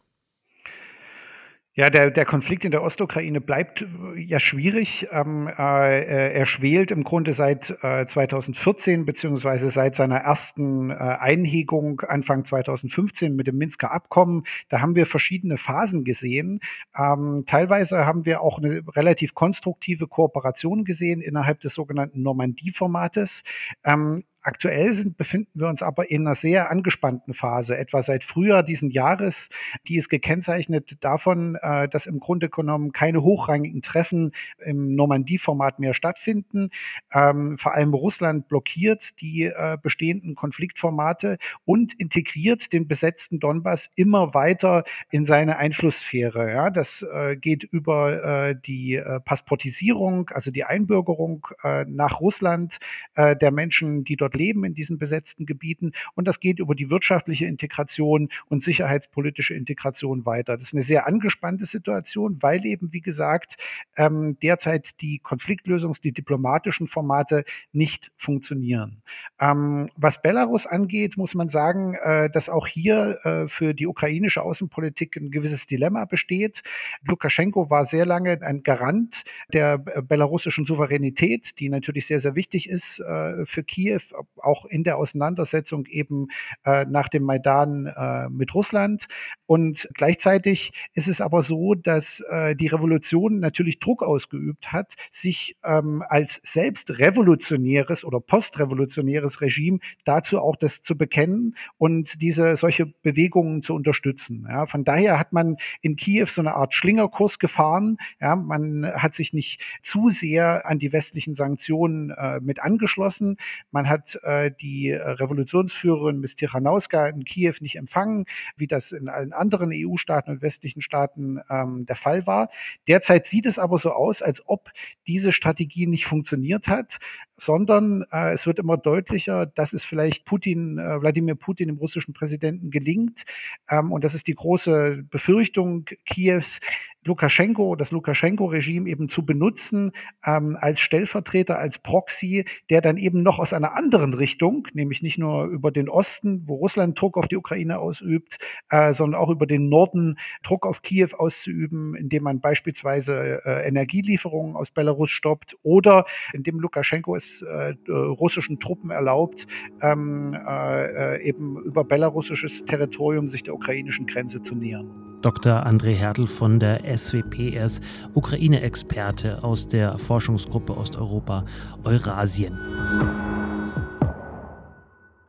Ja, 1.75 1.89
der, 1.89 2.09
der 2.09 2.25
Konflikt 2.25 2.65
in 2.65 2.71
der 2.71 2.81
Ostukraine 2.81 3.41
bleibt 3.41 3.83
äh, 3.83 4.19
ja 4.19 4.39
schwierig. 4.39 5.07
Ähm, 5.11 5.47
äh, 5.47 6.33
er 6.33 6.45
schwelt 6.47 6.89
im 6.89 7.03
Grunde 7.03 7.31
seit 7.31 7.77
äh, 7.83 8.05
2014 8.07 9.05
beziehungsweise 9.05 9.69
seit 9.69 9.95
seiner 9.95 10.17
ersten 10.17 10.89
äh, 10.89 10.95
Einhegung 10.95 12.01
Anfang 12.01 12.43
2015 12.43 13.35
mit 13.35 13.45
dem 13.45 13.57
Minsker 13.57 13.91
Abkommen. 13.91 14.45
Da 14.69 14.81
haben 14.81 14.95
wir 14.95 15.05
verschiedene 15.05 15.57
Phasen 15.57 16.03
gesehen. 16.03 16.59
Ähm, 16.97 17.43
teilweise 17.45 18.05
haben 18.05 18.25
wir 18.25 18.41
auch 18.41 18.57
eine 18.57 18.81
relativ 18.95 19.35
konstruktive 19.35 20.07
Kooperation 20.07 20.85
gesehen 20.85 21.21
innerhalb 21.21 21.61
des 21.61 21.75
sogenannten 21.75 22.23
Normandie-Formates. 22.23 23.43
Ähm, 23.85 24.23
Aktuell 24.41 24.93
sind, 24.93 25.17
befinden 25.17 25.59
wir 25.59 25.67
uns 25.67 25.83
aber 25.83 26.09
in 26.09 26.25
einer 26.25 26.33
sehr 26.33 26.71
angespannten 26.71 27.33
Phase, 27.33 27.77
etwa 27.77 28.01
seit 28.01 28.23
Frühjahr 28.23 28.63
diesen 28.63 28.89
Jahres. 28.89 29.49
Die 29.89 29.97
ist 29.97 30.07
gekennzeichnet 30.07 30.95
davon, 31.01 31.55
äh, 31.55 31.89
dass 31.89 32.05
im 32.05 32.21
Grunde 32.21 32.47
genommen 32.47 32.93
keine 32.93 33.21
hochrangigen 33.21 33.81
Treffen 33.81 34.31
im 34.59 34.95
Normandie-Format 34.95 35.79
mehr 35.79 35.93
stattfinden. 35.93 36.69
Ähm, 37.13 37.57
vor 37.57 37.73
allem 37.73 37.93
Russland 37.93 38.47
blockiert 38.47 39.19
die 39.19 39.43
äh, 39.43 39.77
bestehenden 39.81 40.35
Konfliktformate 40.35 41.37
und 41.65 41.93
integriert 41.99 42.71
den 42.71 42.87
besetzten 42.87 43.41
Donbass 43.41 43.89
immer 43.95 44.33
weiter 44.33 44.85
in 45.11 45.25
seine 45.25 45.57
Einflusssphäre. 45.57 46.71
Das 46.73 47.01
äh, 47.01 47.35
geht 47.35 47.63
über 47.63 48.53
die 48.53 49.01
Passportisierung, 49.25 50.29
also 50.29 50.51
die 50.51 50.63
Einbürgerung 50.63 51.47
nach 51.87 52.19
Russland 52.19 52.79
der 53.15 53.51
Menschen, 53.51 54.03
die 54.03 54.15
dort 54.15 54.28
dort 54.29 54.35
leben 54.35 54.63
in 54.63 54.73
diesen 54.73 54.97
besetzten 54.97 55.45
Gebieten. 55.45 55.91
Und 56.15 56.27
das 56.27 56.39
geht 56.39 56.59
über 56.59 56.75
die 56.75 56.89
wirtschaftliche 56.89 57.45
Integration 57.45 58.29
und 58.47 58.63
sicherheitspolitische 58.63 59.53
Integration 59.53 60.25
weiter. 60.25 60.57
Das 60.57 60.67
ist 60.67 60.73
eine 60.73 60.83
sehr 60.83 61.07
angespannte 61.07 61.65
Situation, 61.65 62.37
weil 62.41 62.65
eben, 62.65 62.93
wie 62.93 63.01
gesagt, 63.01 63.57
ähm, 63.97 64.37
derzeit 64.41 65.01
die 65.01 65.21
Konfliktlösungs-, 65.23 66.01
die 66.01 66.11
diplomatischen 66.11 66.87
Formate 66.87 67.43
nicht 67.71 68.11
funktionieren. 68.17 69.01
Ähm, 69.39 69.89
was 69.95 70.21
Belarus 70.21 70.65
angeht, 70.65 71.17
muss 71.17 71.35
man 71.35 71.49
sagen, 71.49 71.95
äh, 71.95 72.29
dass 72.29 72.49
auch 72.49 72.67
hier 72.67 73.19
äh, 73.23 73.47
für 73.47 73.73
die 73.73 73.87
ukrainische 73.87 74.41
Außenpolitik 74.41 75.15
ein 75.15 75.31
gewisses 75.31 75.65
Dilemma 75.65 76.05
besteht. 76.05 76.61
Lukaschenko 77.03 77.69
war 77.69 77.85
sehr 77.85 78.05
lange 78.05 78.41
ein 78.41 78.63
Garant 78.63 79.23
der 79.53 79.77
belarussischen 79.77 80.65
Souveränität, 80.65 81.59
die 81.59 81.69
natürlich 81.69 82.05
sehr, 82.07 82.19
sehr 82.19 82.35
wichtig 82.35 82.69
ist 82.69 82.99
äh, 82.99 83.45
für 83.45 83.63
Kiew, 83.63 84.01
auch 84.37 84.65
in 84.65 84.83
der 84.83 84.97
Auseinandersetzung 84.97 85.85
eben 85.87 86.27
äh, 86.65 86.85
nach 86.85 87.09
dem 87.09 87.23
Maidan 87.23 87.85
äh, 87.87 88.29
mit 88.29 88.53
Russland. 88.53 89.07
Und 89.45 89.87
gleichzeitig 89.93 90.71
ist 90.93 91.07
es 91.07 91.21
aber 91.21 91.43
so, 91.43 91.73
dass 91.73 92.21
äh, 92.29 92.55
die 92.55 92.67
Revolution 92.67 93.39
natürlich 93.39 93.79
Druck 93.79 94.03
ausgeübt 94.03 94.71
hat, 94.71 94.95
sich 95.11 95.55
ähm, 95.63 96.03
als 96.07 96.39
selbst 96.43 96.91
revolutionäres 96.99 98.03
oder 98.03 98.19
postrevolutionäres 98.19 99.41
Regime 99.41 99.79
dazu 100.05 100.39
auch 100.39 100.55
das 100.55 100.81
zu 100.81 100.97
bekennen 100.97 101.55
und 101.77 102.21
diese 102.21 102.55
solche 102.55 102.85
Bewegungen 102.85 103.61
zu 103.61 103.73
unterstützen. 103.73 104.45
Ja, 104.49 104.65
von 104.65 104.83
daher 104.83 105.19
hat 105.19 105.33
man 105.33 105.57
in 105.81 105.95
Kiew 105.95 106.27
so 106.27 106.41
eine 106.41 106.55
Art 106.55 106.73
Schlingerkurs 106.73 107.39
gefahren. 107.39 107.97
Ja, 108.19 108.35
man 108.35 108.85
hat 108.85 109.13
sich 109.13 109.33
nicht 109.33 109.61
zu 109.81 110.09
sehr 110.09 110.65
an 110.65 110.79
die 110.79 110.93
westlichen 110.93 111.35
Sanktionen 111.35 112.11
äh, 112.11 112.39
mit 112.39 112.61
angeschlossen. 112.61 113.37
Man 113.71 113.89
hat 113.89 114.08
äh, 114.15 114.51
die 114.51 114.91
Revolutionsführerin 114.91 116.19
Miss 116.19 116.35
Tichanowska 116.35 117.07
in 117.07 117.23
Kiew 117.23 117.55
nicht 117.59 117.75
empfangen, 117.75 118.25
wie 118.55 118.67
das 118.67 118.91
in 118.91 119.09
allen 119.09 119.33
anderen 119.33 119.71
EU-Staaten 119.73 120.31
und 120.31 120.41
westlichen 120.41 120.81
Staaten 120.81 121.39
ähm, 121.49 121.85
der 121.85 121.95
Fall 121.95 122.27
war. 122.27 122.49
Derzeit 122.87 123.27
sieht 123.27 123.45
es 123.45 123.59
aber 123.59 123.79
so 123.79 123.91
aus, 123.91 124.21
als 124.21 124.41
ob 124.47 124.69
diese 125.07 125.31
Strategie 125.31 125.87
nicht 125.87 126.05
funktioniert 126.05 126.67
hat 126.67 126.99
sondern 127.41 128.05
äh, 128.11 128.33
es 128.33 128.45
wird 128.45 128.59
immer 128.59 128.77
deutlicher, 128.77 129.45
dass 129.45 129.73
es 129.73 129.83
vielleicht 129.83 130.25
Putin, 130.25 130.77
äh, 130.77 131.01
Wladimir 131.01 131.35
Putin, 131.35 131.67
dem 131.67 131.77
russischen 131.77 132.13
Präsidenten, 132.13 132.69
gelingt. 132.69 133.23
Ähm, 133.69 133.91
und 133.91 134.03
das 134.03 134.13
ist 134.13 134.27
die 134.27 134.35
große 134.35 135.03
Befürchtung 135.09 135.85
Kiews, 136.05 136.59
Lukaschenko, 137.05 137.75
das 137.75 137.91
Lukaschenko-Regime 137.91 138.89
eben 138.89 139.07
zu 139.07 139.25
benutzen 139.25 139.91
ähm, 140.25 140.57
als 140.59 140.79
Stellvertreter, 140.81 141.57
als 141.57 141.79
Proxy, 141.79 142.45
der 142.69 142.81
dann 142.81 142.97
eben 142.97 143.23
noch 143.23 143.39
aus 143.39 143.53
einer 143.53 143.75
anderen 143.75 144.13
Richtung, 144.13 144.67
nämlich 144.73 145.01
nicht 145.01 145.17
nur 145.17 145.45
über 145.45 145.71
den 145.71 145.87
Osten, 145.89 146.43
wo 146.45 146.55
Russland 146.55 146.99
Druck 146.99 147.17
auf 147.17 147.27
die 147.27 147.37
Ukraine 147.37 147.79
ausübt, 147.79 148.37
äh, 148.69 148.93
sondern 148.93 149.19
auch 149.19 149.29
über 149.29 149.45
den 149.45 149.69
Norden 149.69 150.17
Druck 150.43 150.65
auf 150.65 150.81
Kiew 150.81 151.09
auszuüben, 151.17 151.95
indem 151.95 152.23
man 152.23 152.41
beispielsweise 152.41 153.41
äh, 153.45 153.67
Energielieferungen 153.67 154.55
aus 154.55 154.71
Belarus 154.71 155.11
stoppt 155.11 155.55
oder 155.63 156.05
indem 156.33 156.59
Lukaschenko 156.59 157.15
es 157.15 157.41
äh, 157.41 157.75
russischen 157.89 158.59
Truppen 158.59 158.91
erlaubt, 158.91 159.47
ähm, 159.81 160.33
äh, 160.33 161.15
äh, 161.15 161.23
eben 161.23 161.61
über 161.63 161.83
belarussisches 161.83 162.65
Territorium 162.65 163.29
sich 163.29 163.43
der 163.43 163.55
ukrainischen 163.55 164.05
Grenze 164.05 164.41
zu 164.41 164.55
nähern. 164.55 165.08
Dr. 165.21 165.65
André 165.65 165.93
Hertel 165.95 166.27
von 166.27 166.59
der 166.59 166.81
SWP. 166.97 167.53
Er 167.53 167.65
ist 167.65 167.83
Ukraine-Experte 168.13 169.43
aus 169.43 169.67
der 169.67 169.97
Forschungsgruppe 169.97 170.77
Osteuropa 170.77 171.43
Eurasien. 171.83 172.57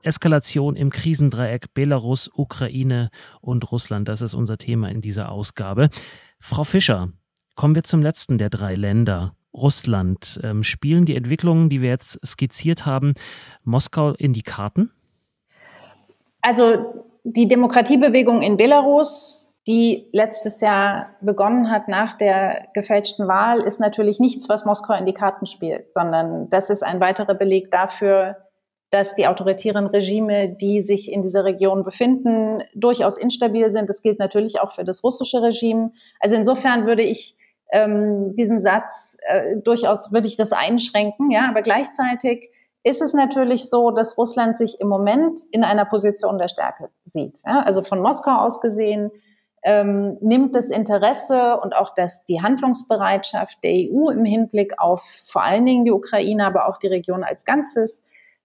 Eskalation 0.02 0.76
im 0.76 0.90
Krisendreieck 0.90 1.74
Belarus, 1.74 2.30
Ukraine 2.32 3.10
und 3.40 3.72
Russland. 3.72 4.08
Das 4.08 4.22
ist 4.22 4.34
unser 4.34 4.58
Thema 4.58 4.88
in 4.90 5.00
dieser 5.00 5.32
Ausgabe. 5.32 5.90
Frau 6.38 6.62
Fischer, 6.62 7.08
kommen 7.56 7.74
wir 7.74 7.82
zum 7.82 8.00
letzten 8.00 8.38
der 8.38 8.48
drei 8.48 8.76
Länder. 8.76 9.34
Russland. 9.52 10.38
Ähm, 10.44 10.62
spielen 10.62 11.04
die 11.04 11.16
Entwicklungen, 11.16 11.68
die 11.68 11.82
wir 11.82 11.88
jetzt 11.88 12.24
skizziert 12.24 12.86
haben, 12.86 13.14
Moskau 13.64 14.12
in 14.12 14.32
die 14.32 14.42
Karten? 14.42 14.92
Also 16.40 17.04
die 17.24 17.48
Demokratiebewegung 17.48 18.42
in 18.42 18.56
Belarus 18.56 19.49
die 19.70 20.08
letztes 20.12 20.60
Jahr 20.60 21.10
begonnen 21.20 21.70
hat 21.70 21.86
nach 21.86 22.16
der 22.16 22.66
gefälschten 22.74 23.28
Wahl, 23.28 23.60
ist 23.60 23.78
natürlich 23.78 24.18
nichts, 24.18 24.48
was 24.48 24.64
Moskau 24.64 24.94
in 24.94 25.04
die 25.04 25.14
Karten 25.14 25.46
spielt, 25.46 25.94
sondern 25.94 26.48
das 26.48 26.70
ist 26.70 26.82
ein 26.82 27.00
weiterer 27.00 27.34
Beleg 27.34 27.70
dafür, 27.70 28.36
dass 28.90 29.14
die 29.14 29.28
autoritären 29.28 29.86
Regime, 29.86 30.48
die 30.48 30.80
sich 30.80 31.12
in 31.12 31.22
dieser 31.22 31.44
Region 31.44 31.84
befinden, 31.84 32.64
durchaus 32.74 33.16
instabil 33.16 33.70
sind. 33.70 33.88
Das 33.88 34.02
gilt 34.02 34.18
natürlich 34.18 34.60
auch 34.60 34.72
für 34.72 34.82
das 34.82 35.04
russische 35.04 35.40
Regime. 35.40 35.92
Also 36.18 36.34
insofern 36.34 36.88
würde 36.88 37.02
ich 37.02 37.36
ähm, 37.70 38.34
diesen 38.34 38.58
Satz 38.58 39.18
äh, 39.28 39.56
durchaus 39.58 40.10
würde 40.10 40.26
ich 40.26 40.36
das 40.36 40.50
einschränken, 40.50 41.30
ja, 41.30 41.48
aber 41.48 41.62
gleichzeitig 41.62 42.50
ist 42.82 43.02
es 43.02 43.14
natürlich 43.14 43.70
so, 43.70 43.92
dass 43.92 44.18
Russland 44.18 44.58
sich 44.58 44.80
im 44.80 44.88
Moment 44.88 45.38
in 45.52 45.62
einer 45.62 45.84
Position 45.84 46.38
der 46.38 46.48
Stärke 46.48 46.90
sieht. 47.04 47.38
Ja? 47.46 47.60
Also 47.60 47.84
von 47.84 48.00
Moskau 48.00 48.32
aus 48.32 48.60
gesehen 48.60 49.12
ähm, 49.62 50.16
nimmt 50.20 50.54
das 50.54 50.70
Interesse 50.70 51.58
und 51.60 51.74
auch 51.74 51.94
das, 51.94 52.24
die 52.24 52.40
Handlungsbereitschaft 52.40 53.62
der 53.62 53.72
EU 53.72 54.08
im 54.10 54.24
Hinblick 54.24 54.78
auf 54.78 55.02
vor 55.02 55.42
allen 55.42 55.66
Dingen 55.66 55.84
die 55.84 55.92
Ukraine, 55.92 56.46
aber 56.46 56.66
auch 56.66 56.78
die 56.78 56.86
Region 56.86 57.24
als 57.24 57.44
Ganzes 57.44 58.02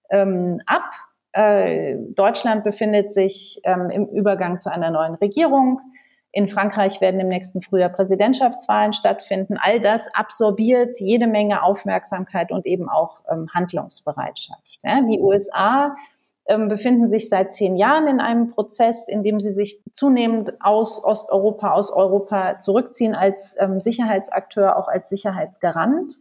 ähm, 0.10 0.62
ab. 0.66 0.92
Äh, 1.32 1.96
Deutschland 2.16 2.64
befindet 2.64 3.14
sich 3.14 3.62
ähm, 3.64 3.90
im 3.90 4.08
Übergang 4.08 4.60
zu 4.60 4.72
einer 4.72 4.92
neuen 4.92 5.16
Regierung. 5.16 5.80
In 6.32 6.50
Frankreich 6.50 7.00
werden 7.00 7.22
im 7.22 7.30
nächsten 7.30 7.62
Frühjahr 7.62 7.90
Präsidentschaftswahlen 7.90 8.92
stattfinden. 8.92 9.56
All 9.58 9.80
das 9.80 10.14
absorbiert 10.14 11.00
jede 11.00 11.28
Menge 11.28 11.64
Aufmerksamkeit 11.64 12.52
und 12.52 12.66
eben 12.66 12.90
auch 12.90 13.22
ähm, 13.32 13.48
Handlungsbereitschaft. 13.54 14.80
Ja, 14.84 15.00
die 15.00 15.20
USA 15.22 15.96
befinden 16.46 17.10
sich 17.10 17.30
seit 17.30 17.54
zehn 17.54 17.76
Jahren 17.76 18.08
in 18.08 18.20
einem 18.20 18.48
Prozess, 18.48 19.08
in 19.08 19.24
dem 19.24 19.40
sie 19.40 19.52
sich 19.52 19.82
zunehmend 19.92 20.54
aus 20.62 21.04
Osteuropa, 21.04 21.72
aus 21.72 21.92
Europa 21.92 22.60
zurückziehen 22.60 23.16
als 23.16 23.56
ähm, 23.60 23.80
Sicherheitsakteur, 23.80 24.78
auch 24.78 24.88
als 24.88 25.10
Sicherheitsgarant. 25.10 26.20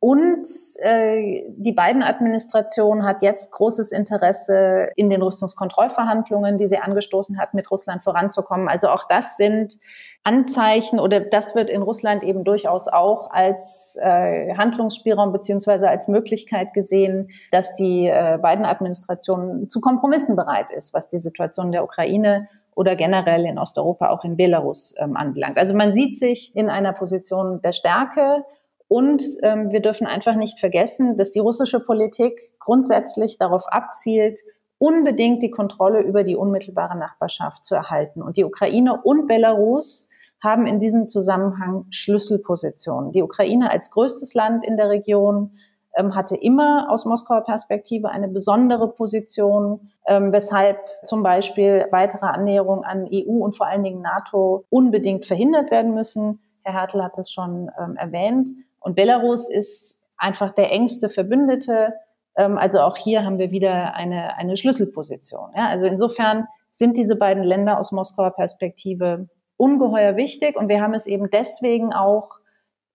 Und 0.00 0.46
äh, 0.78 1.44
die 1.48 1.72
beiden 1.72 2.02
Administrationen 2.02 3.04
hat 3.04 3.22
jetzt 3.22 3.52
großes 3.52 3.92
Interesse 3.92 4.88
in 4.96 5.10
den 5.10 5.20
Rüstungskontrollverhandlungen, 5.20 6.56
die 6.56 6.66
sie 6.66 6.78
angestoßen 6.78 7.38
hat, 7.38 7.52
mit 7.52 7.70
Russland 7.70 8.02
voranzukommen. 8.02 8.66
Also 8.66 8.88
auch 8.88 9.06
das 9.06 9.36
sind 9.36 9.76
Anzeichen 10.24 11.00
oder 11.00 11.20
das 11.20 11.54
wird 11.54 11.68
in 11.68 11.82
Russland 11.82 12.22
eben 12.22 12.44
durchaus 12.44 12.88
auch 12.88 13.30
als 13.30 13.98
äh, 14.00 14.54
Handlungsspielraum 14.54 15.32
beziehungsweise 15.32 15.90
als 15.90 16.08
Möglichkeit 16.08 16.72
gesehen, 16.72 17.28
dass 17.50 17.74
die 17.74 18.06
äh, 18.06 18.38
beiden 18.40 18.64
Administrationen 18.64 19.68
zu 19.68 19.82
Kompromissen 19.82 20.34
bereit 20.34 20.70
ist, 20.70 20.94
was 20.94 21.08
die 21.08 21.18
Situation 21.18 21.72
der 21.72 21.84
Ukraine 21.84 22.48
oder 22.74 22.96
generell 22.96 23.44
in 23.44 23.58
Osteuropa, 23.58 24.08
auch 24.08 24.24
in 24.24 24.38
Belarus 24.38 24.94
ähm, 24.98 25.16
anbelangt. 25.16 25.58
Also 25.58 25.74
man 25.74 25.92
sieht 25.92 26.18
sich 26.18 26.56
in 26.56 26.70
einer 26.70 26.94
Position 26.94 27.60
der 27.60 27.72
Stärke 27.72 28.44
und 28.90 29.22
ähm, 29.42 29.70
wir 29.70 29.80
dürfen 29.80 30.08
einfach 30.08 30.34
nicht 30.34 30.58
vergessen, 30.58 31.16
dass 31.16 31.30
die 31.30 31.38
russische 31.38 31.78
Politik 31.78 32.40
grundsätzlich 32.58 33.38
darauf 33.38 33.68
abzielt, 33.68 34.40
unbedingt 34.78 35.44
die 35.44 35.52
Kontrolle 35.52 36.00
über 36.00 36.24
die 36.24 36.34
unmittelbare 36.34 36.98
Nachbarschaft 36.98 37.64
zu 37.64 37.76
erhalten. 37.76 38.20
Und 38.20 38.36
die 38.36 38.42
Ukraine 38.42 39.00
und 39.00 39.28
Belarus 39.28 40.08
haben 40.42 40.66
in 40.66 40.80
diesem 40.80 41.06
Zusammenhang 41.06 41.86
Schlüsselpositionen. 41.90 43.12
Die 43.12 43.22
Ukraine 43.22 43.70
als 43.70 43.92
größtes 43.92 44.34
Land 44.34 44.66
in 44.66 44.76
der 44.76 44.88
Region 44.88 45.52
ähm, 45.94 46.16
hatte 46.16 46.34
immer 46.34 46.88
aus 46.90 47.04
Moskauer 47.04 47.44
Perspektive 47.44 48.08
eine 48.08 48.26
besondere 48.26 48.92
Position, 48.92 49.92
ähm, 50.08 50.32
weshalb 50.32 50.78
zum 51.04 51.22
Beispiel 51.22 51.86
weitere 51.92 52.26
Annäherungen 52.26 52.84
an 52.84 53.08
EU 53.08 53.44
und 53.44 53.56
vor 53.56 53.68
allen 53.68 53.84
Dingen 53.84 54.02
NATO 54.02 54.64
unbedingt 54.68 55.26
verhindert 55.26 55.70
werden 55.70 55.94
müssen. 55.94 56.40
Herr 56.64 56.72
Hertel 56.72 57.04
hat 57.04 57.16
es 57.18 57.30
schon 57.30 57.70
ähm, 57.78 57.94
erwähnt. 57.94 58.50
Und 58.80 58.96
Belarus 58.96 59.48
ist 59.48 59.98
einfach 60.16 60.50
der 60.50 60.70
engste 60.72 61.08
Verbündete. 61.08 61.94
Ähm, 62.36 62.58
also 62.58 62.80
auch 62.80 62.96
hier 62.96 63.24
haben 63.24 63.38
wir 63.38 63.50
wieder 63.50 63.94
eine, 63.94 64.36
eine 64.36 64.56
Schlüsselposition. 64.56 65.50
Ja? 65.56 65.68
Also 65.68 65.86
insofern 65.86 66.46
sind 66.70 66.96
diese 66.96 67.16
beiden 67.16 67.42
Länder 67.42 67.78
aus 67.78 67.92
Moskauer 67.92 68.30
Perspektive 68.30 69.28
ungeheuer 69.56 70.16
wichtig. 70.16 70.56
Und 70.56 70.68
wir 70.68 70.80
haben 70.80 70.94
es 70.94 71.06
eben 71.06 71.28
deswegen 71.30 71.92
auch 71.92 72.38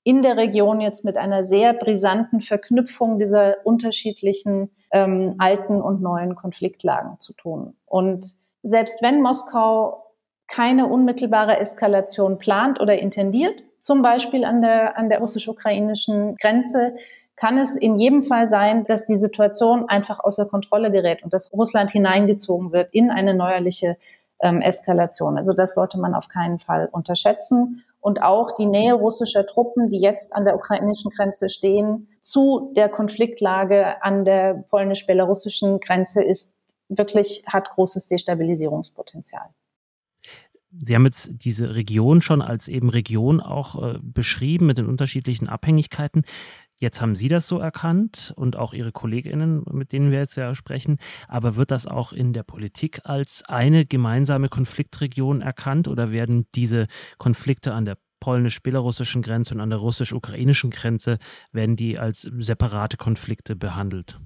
in 0.04 0.22
der 0.22 0.38
Region 0.38 0.82
jetzt 0.82 1.04
mit 1.04 1.18
einer 1.18 1.44
sehr 1.44 1.74
brisanten 1.74 2.40
Verknüpfung 2.40 3.18
dieser 3.18 3.56
unterschiedlichen 3.64 4.72
ähm, 4.92 5.36
alten 5.40 5.82
und 5.82 6.02
neuen 6.02 6.36
Konfliktlagen 6.36 7.20
zu 7.20 7.34
tun. 7.34 7.76
Und 7.86 8.36
selbst 8.62 9.02
wenn 9.02 9.22
Moskau 9.22 10.04
keine 10.48 10.88
unmittelbare 10.88 11.60
Eskalation 11.60 12.38
plant 12.38 12.80
oder 12.80 13.00
intendiert, 13.00 13.64
zum 13.86 14.02
Beispiel 14.02 14.44
an 14.46 14.64
der, 14.64 14.98
an 14.98 15.10
der 15.10 15.20
russisch-ukrainischen 15.20 16.38
Grenze, 16.38 16.96
kann 17.36 17.60
es 17.60 17.76
in 17.76 17.98
jedem 17.98 18.24
Fall 18.24 18.48
sein, 18.48 18.84
dass 18.86 19.06
die 19.06 19.16
Situation 19.16 19.88
einfach 19.88 20.20
außer 20.24 20.48
Kontrolle 20.48 20.90
gerät 20.90 21.22
und 21.22 21.34
dass 21.34 21.54
Russland 21.54 21.92
hineingezogen 21.92 22.72
wird 22.72 22.92
in 22.94 23.12
eine 23.12 23.36
neuerliche 23.36 23.98
ähm, 24.42 24.62
Eskalation. 24.62 25.38
Also 25.38 25.54
das 25.54 25.76
sollte 25.76 26.00
man 26.00 26.16
auf 26.16 26.30
keinen 26.30 26.58
Fall 26.58 26.90
unterschätzen. 26.92 27.84
Und 28.00 28.24
auch 28.24 28.56
die 28.56 28.66
Nähe 28.66 28.94
russischer 28.94 29.46
Truppen, 29.46 29.88
die 29.88 30.00
jetzt 30.00 30.36
an 30.36 30.46
der 30.46 30.56
ukrainischen 30.56 31.12
Grenze 31.12 31.50
stehen, 31.50 32.08
zu 32.20 32.72
der 32.76 32.90
Konfliktlage 32.90 34.02
an 34.02 34.26
der 34.26 34.66
polnisch-belarussischen 34.72 35.80
Grenze 35.80 36.24
ist 36.24 36.54
wirklich, 36.90 37.44
hat 37.46 37.70
großes 37.70 38.08
Destabilisierungspotenzial. 38.08 39.50
Sie 40.78 40.96
haben 40.96 41.06
jetzt 41.06 41.46
diese 41.46 41.76
Region 41.76 42.22
schon 42.22 42.42
als 42.42 42.68
eben 42.68 42.90
Region 42.90 43.40
auch 43.40 43.82
äh, 43.82 44.00
beschrieben 44.02 44.66
mit 44.66 44.78
den 44.78 44.88
unterschiedlichen 44.88 45.48
Abhängigkeiten. 45.48 46.24
Jetzt 46.78 47.02
haben 47.02 47.16
Sie 47.16 47.30
das 47.30 47.48
so 47.48 47.60
erkannt 47.60 48.34
und 48.36 48.58
auch 48.58 48.74
Ihre 48.74 48.92
Kolleginnen, 48.92 49.64
mit 49.72 49.94
denen 49.94 50.12
wir 50.12 50.20
jetzt 50.20 50.36
ja 50.36 50.54
sprechen. 50.54 50.98
Aber 51.28 51.56
wird 51.56 51.72
das 51.72 51.88
auch 51.88 52.12
in 52.12 52.34
der 52.34 52.44
Politik 52.44 53.02
als 53.06 53.44
eine 53.48 53.86
gemeinsame 53.86 54.50
Konfliktregion 54.50 55.42
erkannt 55.42 55.88
oder 55.88 56.12
werden 56.12 56.48
diese 56.54 56.88
Konflikte 57.18 57.74
an 57.74 57.86
der 57.86 57.98
polnisch-belarussischen 58.20 59.22
Grenze 59.22 59.54
und 59.54 59.62
an 59.62 59.70
der 59.70 59.80
russisch-ukrainischen 59.80 60.72
Grenze, 60.72 61.20
werden 61.52 61.76
die 61.76 62.00
als 62.00 62.22
separate 62.22 62.98
Konflikte 62.98 63.56
behandelt? 63.56 64.20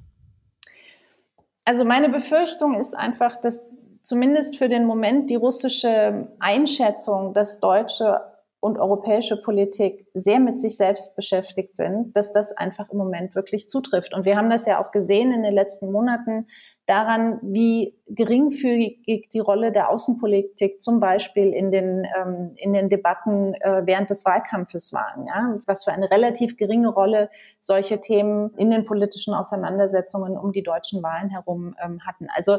Also 1.66 1.86
meine 1.86 2.10
Befürchtung 2.10 2.80
ist 2.80 2.96
einfach, 2.96 3.36
dass 3.38 3.62
zumindest 4.02 4.58
für 4.58 4.70
den 4.70 4.86
Moment 4.86 5.30
die 5.30 5.36
russische 5.36 6.28
Einschätzung, 6.40 7.34
dass 7.34 7.60
deutsche 7.60 8.20
und 8.62 8.78
europäische 8.78 9.38
Politik 9.38 10.06
sehr 10.14 10.40
mit 10.40 10.60
sich 10.60 10.76
selbst 10.76 11.16
beschäftigt 11.16 11.78
sind, 11.78 12.16
dass 12.18 12.34
das 12.34 12.52
einfach 12.52 12.90
im 12.90 12.98
Moment 12.98 13.36
wirklich 13.36 13.70
zutrifft. 13.70 14.14
Und 14.14 14.26
wir 14.26 14.36
haben 14.36 14.50
das 14.50 14.66
ja 14.66 14.84
auch 14.84 14.92
gesehen 14.92 15.32
in 15.32 15.44
den 15.44 15.54
letzten 15.54 15.92
Monaten 15.92 16.46
daran, 16.86 17.40
wie 17.42 17.96
geringfügig 18.08 19.30
die 19.30 19.40
Rolle 19.40 19.72
der 19.72 19.90
Außenpolitik 19.90 20.82
zum 20.82 21.00
Beispiel 21.00 21.54
in 21.54 21.72
den, 21.72 22.06
ähm, 22.18 22.52
in 22.58 22.74
den 22.74 22.90
Debatten 22.90 23.54
äh, 23.54 23.84
während 23.86 24.10
des 24.10 24.26
Wahlkampfes 24.26 24.92
waren. 24.92 25.28
Ja? 25.28 25.58
Was 25.66 25.86
für 25.86 25.94
eine 25.94 26.12
relativ 26.12 26.58
geringe 26.58 26.90
Rolle 26.90 27.30
solche 27.62 28.02
Themen 28.02 28.52
in 28.58 28.72
den 28.72 28.84
politischen 28.84 29.34
Auseinandersetzungen 29.34 30.38
um 30.38 30.52
die 30.52 30.64
deutschen 30.64 31.02
Wahlen 31.02 31.30
herum 31.30 31.76
ähm, 31.82 32.02
hatten. 32.06 32.28
Also 32.36 32.58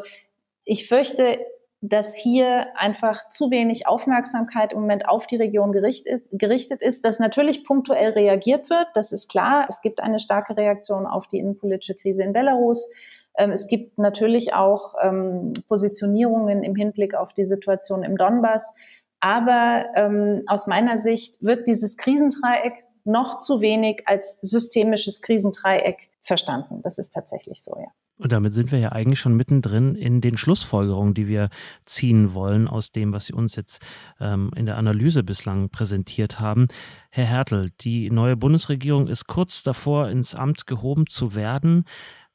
ich 0.70 0.86
fürchte, 0.86 1.44
dass 1.80 2.14
hier 2.14 2.68
einfach 2.76 3.28
zu 3.28 3.50
wenig 3.50 3.88
Aufmerksamkeit 3.88 4.72
im 4.72 4.82
Moment 4.82 5.08
auf 5.08 5.26
die 5.26 5.34
Region 5.34 5.72
gerichtet, 5.72 6.22
gerichtet 6.30 6.80
ist, 6.80 7.04
dass 7.04 7.18
natürlich 7.18 7.64
punktuell 7.64 8.12
reagiert 8.12 8.70
wird. 8.70 8.86
Das 8.94 9.10
ist 9.10 9.28
klar. 9.28 9.66
Es 9.68 9.80
gibt 9.80 10.00
eine 10.00 10.20
starke 10.20 10.56
Reaktion 10.56 11.06
auf 11.06 11.26
die 11.26 11.38
innenpolitische 11.38 11.96
Krise 11.96 12.22
in 12.22 12.32
Belarus. 12.32 12.88
Ähm, 13.36 13.50
es 13.50 13.66
gibt 13.66 13.98
natürlich 13.98 14.54
auch 14.54 14.94
ähm, 15.02 15.54
Positionierungen 15.66 16.62
im 16.62 16.76
Hinblick 16.76 17.16
auf 17.16 17.32
die 17.32 17.44
Situation 17.44 18.04
im 18.04 18.16
Donbass. 18.16 18.72
Aber 19.18 19.86
ähm, 19.96 20.44
aus 20.46 20.68
meiner 20.68 20.98
Sicht 20.98 21.42
wird 21.42 21.66
dieses 21.66 21.96
Krisendreieck 21.96 22.84
noch 23.02 23.40
zu 23.40 23.60
wenig 23.60 24.02
als 24.06 24.38
systemisches 24.40 25.20
Krisendreieck 25.20 26.10
verstanden. 26.22 26.80
Das 26.82 26.98
ist 26.98 27.12
tatsächlich 27.12 27.64
so, 27.64 27.76
ja. 27.76 27.88
Und 28.20 28.32
damit 28.32 28.52
sind 28.52 28.70
wir 28.70 28.78
ja 28.78 28.92
eigentlich 28.92 29.18
schon 29.18 29.34
mittendrin 29.34 29.94
in 29.94 30.20
den 30.20 30.36
Schlussfolgerungen, 30.36 31.14
die 31.14 31.26
wir 31.26 31.48
ziehen 31.86 32.34
wollen 32.34 32.68
aus 32.68 32.92
dem, 32.92 33.14
was 33.14 33.26
Sie 33.26 33.32
uns 33.32 33.56
jetzt 33.56 33.82
ähm, 34.20 34.50
in 34.54 34.66
der 34.66 34.76
Analyse 34.76 35.22
bislang 35.22 35.70
präsentiert 35.70 36.38
haben. 36.38 36.66
Herr 37.10 37.24
Hertel, 37.24 37.70
die 37.80 38.10
neue 38.10 38.36
Bundesregierung 38.36 39.08
ist 39.08 39.26
kurz 39.26 39.62
davor, 39.62 40.10
ins 40.10 40.34
Amt 40.34 40.66
gehoben 40.66 41.06
zu 41.06 41.34
werden. 41.34 41.84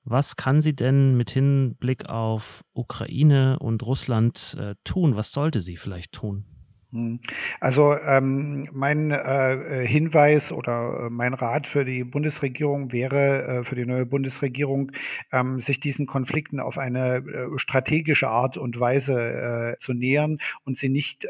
Was 0.03 0.35
kann 0.35 0.59
sie 0.59 0.75
denn 0.75 1.17
mit 1.17 1.29
Hinblick 1.29 2.09
auf 2.09 2.63
Ukraine 2.73 3.59
und 3.59 3.83
Russland 3.83 4.55
äh, 4.59 4.73
tun? 4.83 5.15
Was 5.15 5.31
sollte 5.31 5.61
sie 5.61 5.77
vielleicht 5.77 6.13
tun? 6.13 6.45
Hm. 6.95 7.19
Also 7.60 7.93
ähm, 7.93 8.69
mein 8.71 9.12
äh, 9.12 9.84
äh, 9.84 9.86
Hinweis 9.88 10.53
oder 10.53 11.08
äh, 11.08 11.10
mein 11.10 11.34
Rat 11.34 11.67
für 11.67 11.84
die 11.84 12.05
Bundesregierung 12.05 12.93
wäre, 12.93 13.43
äh, 13.43 13.63
für 13.65 13.75
die 13.75 13.86
neue 13.86 14.05
Bundesregierung, 14.05 14.93
ähm, 15.34 15.60
sich 15.60 15.81
diesen 15.81 16.05
Konflikten 16.05 16.62
auf 16.62 16.77
eine 16.77 17.17
äh, 17.17 17.60
strategische 17.60 18.29
Art 18.29 18.55
und 18.55 18.79
Weise 18.79 19.75
äh, 19.75 19.77
zu 19.79 19.91
nähern 19.93 20.38
und 20.63 20.77
sie 20.77 20.89
nicht 20.89 21.27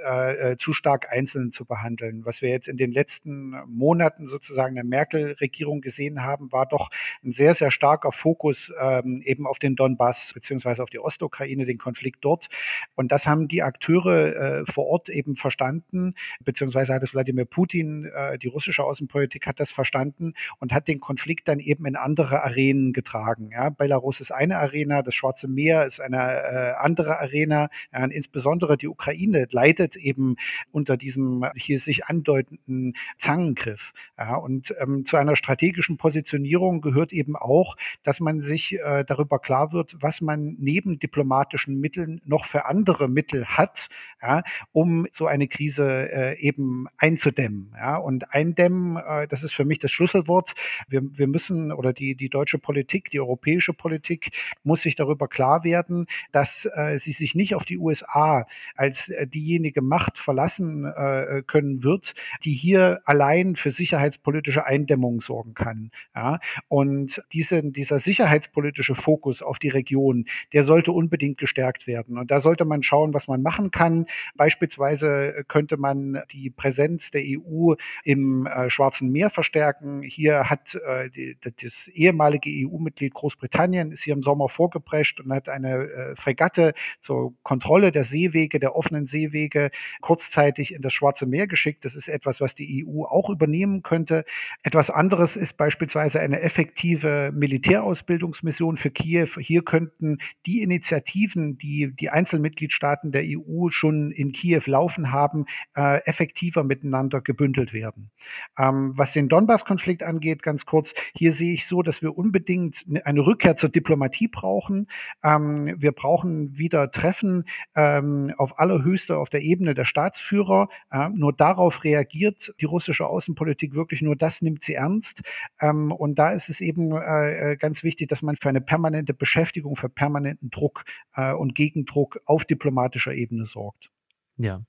zu 0.57 0.73
stark 0.73 1.11
einzeln 1.11 1.51
zu 1.51 1.65
behandeln. 1.65 2.25
Was 2.25 2.41
wir 2.41 2.49
jetzt 2.49 2.67
in 2.67 2.77
den 2.77 2.91
letzten 2.91 3.55
Monaten 3.67 4.27
sozusagen 4.27 4.75
der 4.75 4.83
Merkel-Regierung 4.83 5.81
gesehen 5.81 6.21
haben, 6.21 6.51
war 6.51 6.65
doch 6.65 6.89
ein 7.23 7.31
sehr, 7.31 7.53
sehr 7.53 7.71
starker 7.71 8.11
Fokus 8.11 8.71
ähm, 8.79 9.21
eben 9.23 9.47
auf 9.47 9.57
den 9.57 9.75
Donbass 9.75 10.33
beziehungsweise 10.33 10.83
auf 10.83 10.89
die 10.89 10.99
Ostukraine, 10.99 11.65
den 11.65 11.77
Konflikt 11.77 12.19
dort. 12.21 12.49
Und 12.95 13.11
das 13.11 13.25
haben 13.25 13.47
die 13.47 13.63
Akteure 13.63 14.65
vor 14.67 14.87
Ort 14.87 15.09
eben 15.09 15.35
verstanden 15.35 15.54
verstanden, 15.55 16.15
beziehungsweise 16.43 16.93
hat 16.93 17.03
es 17.03 17.13
Wladimir 17.13 17.45
Putin, 17.45 18.05
äh, 18.05 18.37
die 18.37 18.47
russische 18.47 18.83
Außenpolitik 18.83 19.47
hat 19.47 19.59
das 19.59 19.71
verstanden 19.71 20.33
und 20.59 20.73
hat 20.73 20.87
den 20.87 20.99
Konflikt 20.99 21.47
dann 21.47 21.59
eben 21.59 21.85
in 21.85 21.95
andere 21.95 22.43
Arenen 22.43 22.91
getragen. 22.91 23.51
Ja, 23.51 23.69
Belarus 23.69 24.19
ist 24.19 24.31
eine 24.31 24.57
Arena, 24.57 25.01
das 25.01 25.15
Schwarze 25.15 25.47
Meer 25.47 25.85
ist 25.85 26.01
eine 26.01 26.17
äh, 26.17 26.73
andere 26.77 27.19
Arena. 27.19 27.69
Ja, 27.93 28.05
insbesondere 28.05 28.77
die 28.77 28.87
Ukraine 28.87 29.47
leidet 29.49 29.95
eben 29.95 30.35
unter 30.71 30.97
diesem 30.97 31.45
hier 31.55 31.79
sich 31.79 32.05
andeutenden 32.05 32.93
Zangengriff. 33.17 33.93
Ja, 34.17 34.35
und 34.35 34.73
ähm, 34.81 35.05
zu 35.05 35.15
einer 35.17 35.35
strategischen 35.35 35.97
Positionierung 35.97 36.81
gehört 36.81 37.13
eben 37.13 37.35
auch, 37.35 37.77
dass 38.03 38.19
man 38.19 38.41
sich 38.41 38.73
äh, 38.73 39.05
darüber 39.05 39.39
klar 39.39 39.71
wird, 39.71 39.95
was 40.01 40.21
man 40.21 40.55
neben 40.59 40.99
diplomatischen 40.99 41.79
Mitteln 41.79 42.21
noch 42.25 42.45
für 42.45 42.65
andere 42.65 43.07
Mittel 43.07 43.45
hat, 43.45 43.87
ja, 44.25 44.43
um 44.71 45.07
so 45.11 45.27
eine 45.27 45.47
Krise 45.47 46.09
äh, 46.11 46.39
eben 46.39 46.87
einzudämmen. 46.97 47.73
Ja? 47.77 47.97
Und 47.97 48.33
eindämmen, 48.33 48.97
äh, 48.97 49.27
das 49.27 49.43
ist 49.43 49.53
für 49.53 49.65
mich 49.65 49.79
das 49.79 49.91
Schlüsselwort. 49.91 50.53
Wir, 50.87 51.01
wir 51.03 51.27
müssen 51.27 51.71
oder 51.71 51.93
die, 51.93 52.15
die 52.15 52.29
deutsche 52.29 52.57
Politik, 52.57 53.09
die 53.11 53.19
europäische 53.19 53.73
Politik 53.73 54.31
muss 54.63 54.81
sich 54.81 54.95
darüber 54.95 55.27
klar 55.27 55.63
werden, 55.63 56.07
dass 56.31 56.67
äh, 56.73 56.97
sie 56.97 57.11
sich 57.11 57.35
nicht 57.35 57.55
auf 57.55 57.65
die 57.65 57.77
USA 57.77 58.47
als 58.75 59.09
äh, 59.09 59.27
diejenige 59.27 59.81
Macht 59.81 60.17
verlassen 60.17 60.85
äh, 60.85 61.43
können 61.45 61.83
wird, 61.83 62.13
die 62.43 62.53
hier 62.53 63.01
allein 63.05 63.55
für 63.55 63.71
sicherheitspolitische 63.71 64.65
Eindämmung 64.65 65.21
sorgen 65.21 65.53
kann. 65.53 65.91
Ja? 66.15 66.39
Und 66.67 67.21
diese, 67.33 67.61
dieser 67.63 67.99
sicherheitspolitische 67.99 68.95
Fokus 68.95 69.41
auf 69.41 69.59
die 69.59 69.69
Region, 69.69 70.25
der 70.53 70.63
sollte 70.63 70.91
unbedingt 70.91 71.37
gestärkt 71.37 71.87
werden. 71.87 72.17
Und 72.17 72.31
da 72.31 72.39
sollte 72.39 72.65
man 72.65 72.83
schauen, 72.83 73.13
was 73.13 73.27
man 73.27 73.41
machen 73.41 73.71
kann. 73.71 74.05
Beispielsweise 74.35 75.45
könnte 75.47 75.77
man 75.77 76.21
die 76.31 76.49
Präsenz 76.49 77.11
der 77.11 77.23
EU 77.25 77.73
im 78.03 78.45
äh, 78.45 78.69
Schwarzen 78.69 79.11
Meer 79.11 79.29
verstärken. 79.29 80.01
Hier 80.01 80.49
hat 80.49 80.75
äh, 80.75 81.35
das 81.61 81.87
ehemalige 81.87 82.49
EU-Mitglied 82.49 83.13
Großbritannien 83.13 83.91
ist 83.91 84.03
hier 84.03 84.13
im 84.13 84.23
Sommer 84.23 84.49
vorgeprescht 84.49 85.19
und 85.19 85.33
hat 85.33 85.49
eine 85.49 85.85
äh, 85.85 86.15
Fregatte 86.15 86.73
zur 86.99 87.33
Kontrolle 87.43 87.91
der 87.91 88.03
Seewege, 88.03 88.59
der 88.59 88.75
offenen 88.75 89.05
Seewege 89.05 89.71
kurzzeitig 90.01 90.73
in 90.73 90.81
das 90.81 90.93
Schwarze 90.93 91.25
Meer 91.25 91.47
geschickt. 91.47 91.85
Das 91.85 91.95
ist 91.95 92.07
etwas, 92.07 92.41
was 92.41 92.55
die 92.55 92.85
EU 92.85 93.03
auch 93.03 93.29
übernehmen 93.29 93.83
könnte. 93.83 94.25
Etwas 94.63 94.89
anderes 94.89 95.35
ist 95.35 95.57
beispielsweise 95.57 96.19
eine 96.19 96.41
effektive 96.41 97.31
Militärausbildungsmission 97.33 98.77
für 98.77 98.91
Kiew. 98.91 99.39
Hier 99.39 99.63
könnten 99.63 100.17
die 100.45 100.61
Initiativen, 100.61 101.57
die 101.57 101.93
die 101.95 102.09
Einzelmitgliedstaaten 102.09 103.11
der 103.11 103.23
EU 103.25 103.69
schon 103.69 104.04
in 104.11 104.31
Kiew 104.31 104.61
laufen 104.65 105.11
haben, 105.11 105.45
äh, 105.75 106.03
effektiver 106.05 106.63
miteinander 106.63 107.21
gebündelt 107.21 107.73
werden. 107.73 108.11
Ähm, 108.57 108.93
was 108.95 109.13
den 109.13 109.29
Donbass-Konflikt 109.29 110.03
angeht, 110.03 110.43
ganz 110.43 110.65
kurz, 110.65 110.93
hier 111.13 111.31
sehe 111.31 111.53
ich 111.53 111.65
so, 111.67 111.81
dass 111.81 112.01
wir 112.01 112.17
unbedingt 112.17 112.87
ne, 112.87 113.05
eine 113.05 113.25
Rückkehr 113.25 113.55
zur 113.55 113.69
Diplomatie 113.69 114.27
brauchen. 114.27 114.87
Ähm, 115.23 115.75
wir 115.77 115.91
brauchen 115.91 116.57
wieder 116.57 116.91
Treffen 116.91 117.45
ähm, 117.75 118.33
auf 118.37 118.59
allerhöchster, 118.59 119.17
auf 119.17 119.29
der 119.29 119.41
Ebene 119.41 119.73
der 119.73 119.85
Staatsführer. 119.85 120.69
Äh, 120.91 121.09
nur 121.09 121.33
darauf 121.33 121.83
reagiert 121.83 122.53
die 122.59 122.65
russische 122.65 123.07
Außenpolitik 123.07 123.73
wirklich, 123.75 124.01
nur 124.01 124.15
das 124.15 124.41
nimmt 124.41 124.63
sie 124.63 124.73
ernst. 124.73 125.21
Ähm, 125.59 125.91
und 125.91 126.15
da 126.19 126.31
ist 126.31 126.49
es 126.49 126.61
eben 126.61 126.91
äh, 126.91 127.53
äh 127.53 127.57
ganz 127.57 127.83
wichtig, 127.83 128.09
dass 128.09 128.21
man 128.21 128.35
für 128.35 128.49
eine 128.49 128.61
permanente 128.61 129.13
Beschäftigung, 129.13 129.75
für 129.75 129.89
permanenten 129.89 130.49
Druck 130.49 130.83
äh, 131.15 131.33
und 131.33 131.55
Gegendruck 131.55 132.19
auf 132.25 132.45
diplomatischer 132.45 133.13
Ebene 133.13 133.45
sorgt. 133.45 133.89
Ja. 134.37 134.61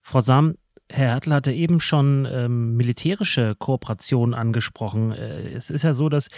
Frau 0.00 0.20
Sam, 0.20 0.56
Herr 0.90 1.10
Hertel 1.10 1.32
hatte 1.32 1.52
eben 1.52 1.80
schon 1.80 2.28
ähm, 2.30 2.76
militärische 2.76 3.54
Kooperation 3.58 4.34
angesprochen. 4.34 5.12
Äh, 5.12 5.52
es 5.52 5.70
ist 5.70 5.84
ja 5.84 5.94
so, 5.94 6.08
dass 6.08 6.28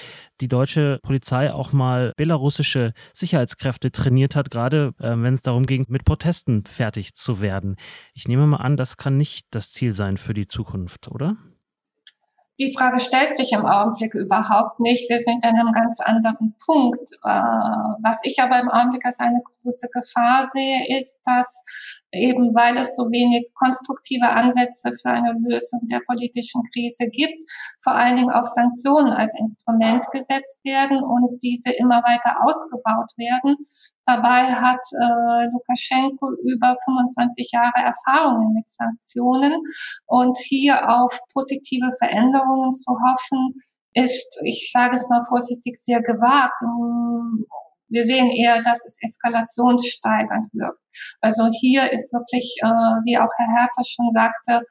die 0.41 0.49
deutsche 0.49 1.01
Polizei 1.03 1.53
auch 1.53 1.73
mal 1.73 2.13
belarussische 2.17 2.93
Sicherheitskräfte 3.13 3.91
trainiert 3.91 4.37
hat, 4.37 4.51
gerade 4.51 4.93
äh, 5.01 5.11
wenn 5.17 5.35
es 5.35 5.43
darum 5.43 5.67
ging, 5.67 5.87
mit 5.89 6.05
Protesten 6.05 6.65
fertig 6.65 7.15
zu 7.15 7.41
werden. 7.41 7.77
Ich 8.15 8.29
nehme 8.29 8.47
mal 8.47 8.59
an, 8.59 8.77
das 8.77 8.97
kann 8.97 9.17
nicht 9.17 9.47
das 9.51 9.71
Ziel 9.73 9.93
sein 9.93 10.17
für 10.17 10.35
die 10.35 10.47
Zukunft, 10.47 11.09
oder? 11.09 11.37
die 12.59 12.73
Frage 12.77 13.01
stellt 13.01 13.35
sich 13.35 13.53
im 13.53 13.67
Augenblick 13.67 14.15
überhaupt 14.15 14.79
nicht. 14.79 15.11
Wir 15.11 15.19
sind 15.19 15.45
an 15.45 15.59
einem 15.59 15.73
ganz 15.73 15.99
anderen 16.01 16.55
Punkt. 16.65 17.11
Äh, 17.25 17.29
was 17.29 18.21
ich 18.23 18.41
aber 18.41 18.61
im 18.61 18.71
Augenblick 18.71 19.05
als 19.05 19.19
eine 19.19 19.41
große 19.43 19.89
Gefahr 19.93 20.49
sehe, 20.53 20.99
ist, 20.99 21.19
dass 21.25 21.65
eben 22.15 22.55
weil 22.55 22.77
es 22.79 22.97
so 22.97 23.05
wenig 23.11 23.51
konstruktive 23.55 24.29
Ansätze 24.29 24.93
für 24.93 25.11
eine 25.11 25.35
Lösung 25.47 25.81
der 25.91 26.01
politischen 26.07 26.63
Krise 26.73 27.07
gibt, 27.11 27.43
vor 27.83 27.95
allen 27.95 28.17
Dingen 28.17 28.31
auf 28.31 28.47
Sanktionen 28.47 29.13
als 29.13 29.35
Instrument 29.39 30.05
gesetzt 30.13 30.61
werden 30.65 31.03
und 31.03 31.37
diese 31.43 31.73
immer 31.73 31.99
weiter 32.03 32.39
ausgebaut 32.43 33.11
werden. 33.17 33.57
Dabei 34.07 34.53
hat 34.53 34.81
äh, 34.93 35.49
Lukaschenko 35.51 36.33
über 36.45 36.77
25 36.85 37.51
Jahre 37.53 37.81
Erfahrungen 37.81 38.53
mit 38.53 38.69
Sanktionen 38.69 39.63
und 40.07 40.37
hier 40.39 40.89
auf 40.89 41.19
positive 41.33 41.91
Veränderungen 41.99 42.75
zu 42.75 42.93
hoffen, 42.93 43.55
ist, 43.95 44.39
ich 44.43 44.71
sage 44.73 44.97
es 44.97 45.09
mal 45.09 45.23
vorsichtig, 45.25 45.77
sehr 45.81 46.03
gewagt. 46.03 46.61
Wir 47.89 48.05
sehen 48.05 48.31
eher, 48.31 48.63
dass 48.63 48.85
es 48.85 48.99
eskalationssteigernd 49.01 50.53
wirkt. 50.53 50.81
Also 51.21 51.49
hier 51.61 51.93
ist 51.93 52.13
wirklich, 52.13 52.57
äh, 52.63 52.69
wie 53.05 53.19
auch 53.19 53.31
Herr 53.39 53.61
Herter 53.61 53.85
schon 53.85 54.11
sagte, 54.15 54.67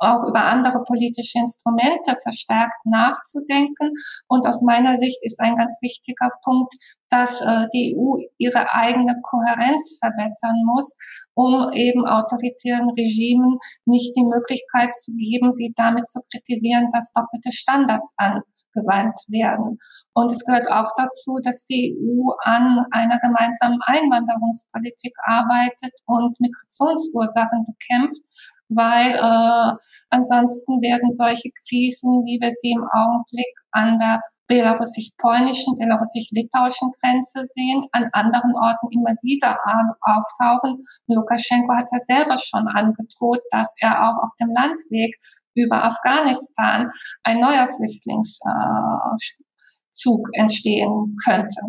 auch 0.00 0.26
über 0.26 0.44
andere 0.44 0.82
politische 0.84 1.38
Instrumente 1.38 2.16
verstärkt 2.22 2.84
nachzudenken. 2.84 3.92
Und 4.28 4.46
aus 4.46 4.62
meiner 4.62 4.96
Sicht 4.96 5.18
ist 5.22 5.38
ein 5.40 5.56
ganz 5.56 5.76
wichtiger 5.82 6.30
Punkt, 6.42 6.74
dass 7.10 7.40
äh, 7.42 7.66
die 7.72 7.94
EU 7.96 8.16
ihre 8.38 8.72
eigene 8.72 9.14
Kohärenz 9.22 9.98
verbessern 10.00 10.56
muss, 10.64 10.96
um 11.34 11.70
eben 11.74 12.06
autoritären 12.06 12.88
Regimen 12.90 13.58
nicht 13.84 14.16
die 14.16 14.24
Möglichkeit 14.24 14.94
zu 14.94 15.12
geben, 15.12 15.52
sie 15.52 15.72
damit 15.76 16.08
zu 16.08 16.20
kritisieren, 16.32 16.88
dass 16.92 17.12
doppelte 17.12 17.52
Standards 17.52 18.14
angewandt 18.74 19.18
werden. 19.28 19.78
Und 20.14 20.32
es 20.32 20.44
gehört 20.44 20.70
auch 20.70 20.90
dazu, 20.96 21.38
dass 21.42 21.64
die 21.64 21.96
EU 21.98 22.30
an 22.44 22.84
einer 22.90 23.18
gemeinsamen 23.18 23.78
Einwanderungspolitik 23.86 25.14
arbeitet 25.24 25.92
und 26.06 26.38
Migrationsursachen 26.40 27.66
bekämpft, 27.66 28.22
weil 28.70 29.14
äh, 29.14 29.76
ansonsten 30.10 30.80
werden 30.80 31.10
solche 31.10 31.50
Krisen, 31.68 32.24
wie 32.24 32.38
wir 32.40 32.50
sie 32.50 32.72
im 32.72 32.84
Augenblick 32.92 33.52
an 33.72 33.98
der 33.98 34.20
belarussisch-polnischen, 34.50 35.78
belarussisch-litauischen 35.78 36.90
Grenze 37.00 37.46
sehen, 37.46 37.86
an 37.92 38.10
anderen 38.12 38.52
Orten 38.56 38.88
immer 38.90 39.14
wieder 39.22 39.56
auftauchen. 40.00 40.82
Lukaschenko 41.06 41.72
hat 41.74 41.86
ja 41.92 41.98
selber 42.00 42.36
schon 42.36 42.66
angedroht, 42.66 43.40
dass 43.52 43.76
er 43.80 44.02
auch 44.02 44.18
auf 44.22 44.34
dem 44.40 44.50
Landweg 44.52 45.14
über 45.54 45.84
Afghanistan 45.84 46.90
ein 47.22 47.38
neuer 47.38 47.68
Flüchtlingszug 47.68 48.42
äh, 50.34 50.40
entstehen 50.40 51.16
könnte. 51.24 51.60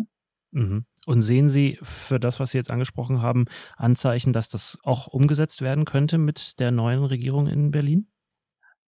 Mhm. 0.50 0.84
Und 1.06 1.22
sehen 1.22 1.48
Sie 1.48 1.78
für 1.82 2.20
das, 2.20 2.38
was 2.38 2.52
Sie 2.52 2.58
jetzt 2.58 2.70
angesprochen 2.70 3.22
haben, 3.22 3.46
Anzeichen, 3.76 4.32
dass 4.32 4.48
das 4.48 4.78
auch 4.84 5.08
umgesetzt 5.08 5.60
werden 5.60 5.84
könnte 5.84 6.18
mit 6.18 6.60
der 6.60 6.70
neuen 6.70 7.04
Regierung 7.04 7.48
in 7.48 7.70
Berlin? 7.72 8.08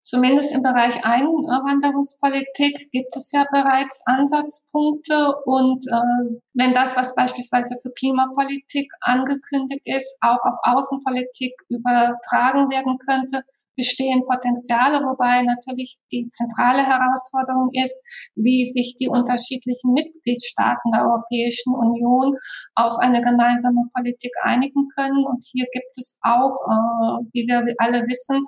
Zumindest 0.06 0.52
im 0.52 0.60
Bereich 0.60 1.02
Einwanderungspolitik 1.02 2.90
gibt 2.92 3.16
es 3.16 3.32
ja 3.32 3.46
bereits 3.50 4.02
Ansatzpunkte 4.04 5.34
und 5.46 5.82
äh, 5.86 6.36
wenn 6.52 6.74
das, 6.74 6.94
was 6.94 7.14
beispielsweise 7.14 7.78
für 7.80 7.90
Klimapolitik 7.90 8.92
angekündigt 9.00 9.80
ist, 9.86 10.18
auch 10.20 10.44
auf 10.44 10.56
Außenpolitik 10.62 11.54
übertragen 11.70 12.70
werden 12.70 12.98
könnte, 12.98 13.44
bestehen 13.76 14.24
Potenziale, 14.26 15.00
wobei 15.00 15.42
natürlich 15.42 15.98
die 16.10 16.28
zentrale 16.28 16.84
Herausforderung 16.84 17.68
ist, 17.72 17.98
wie 18.34 18.64
sich 18.64 18.96
die 18.98 19.08
unterschiedlichen 19.08 19.92
Mitgliedstaaten 19.92 20.90
der 20.92 21.04
Europäischen 21.04 21.74
Union 21.74 22.36
auf 22.74 22.98
eine 22.98 23.20
gemeinsame 23.20 23.88
Politik 23.94 24.32
einigen 24.42 24.88
können. 24.96 25.24
Und 25.24 25.44
hier 25.50 25.66
gibt 25.72 25.96
es 25.96 26.18
auch, 26.22 26.54
äh, 26.68 27.26
wie 27.32 27.46
wir 27.48 27.62
alle 27.78 28.02
wissen, 28.02 28.44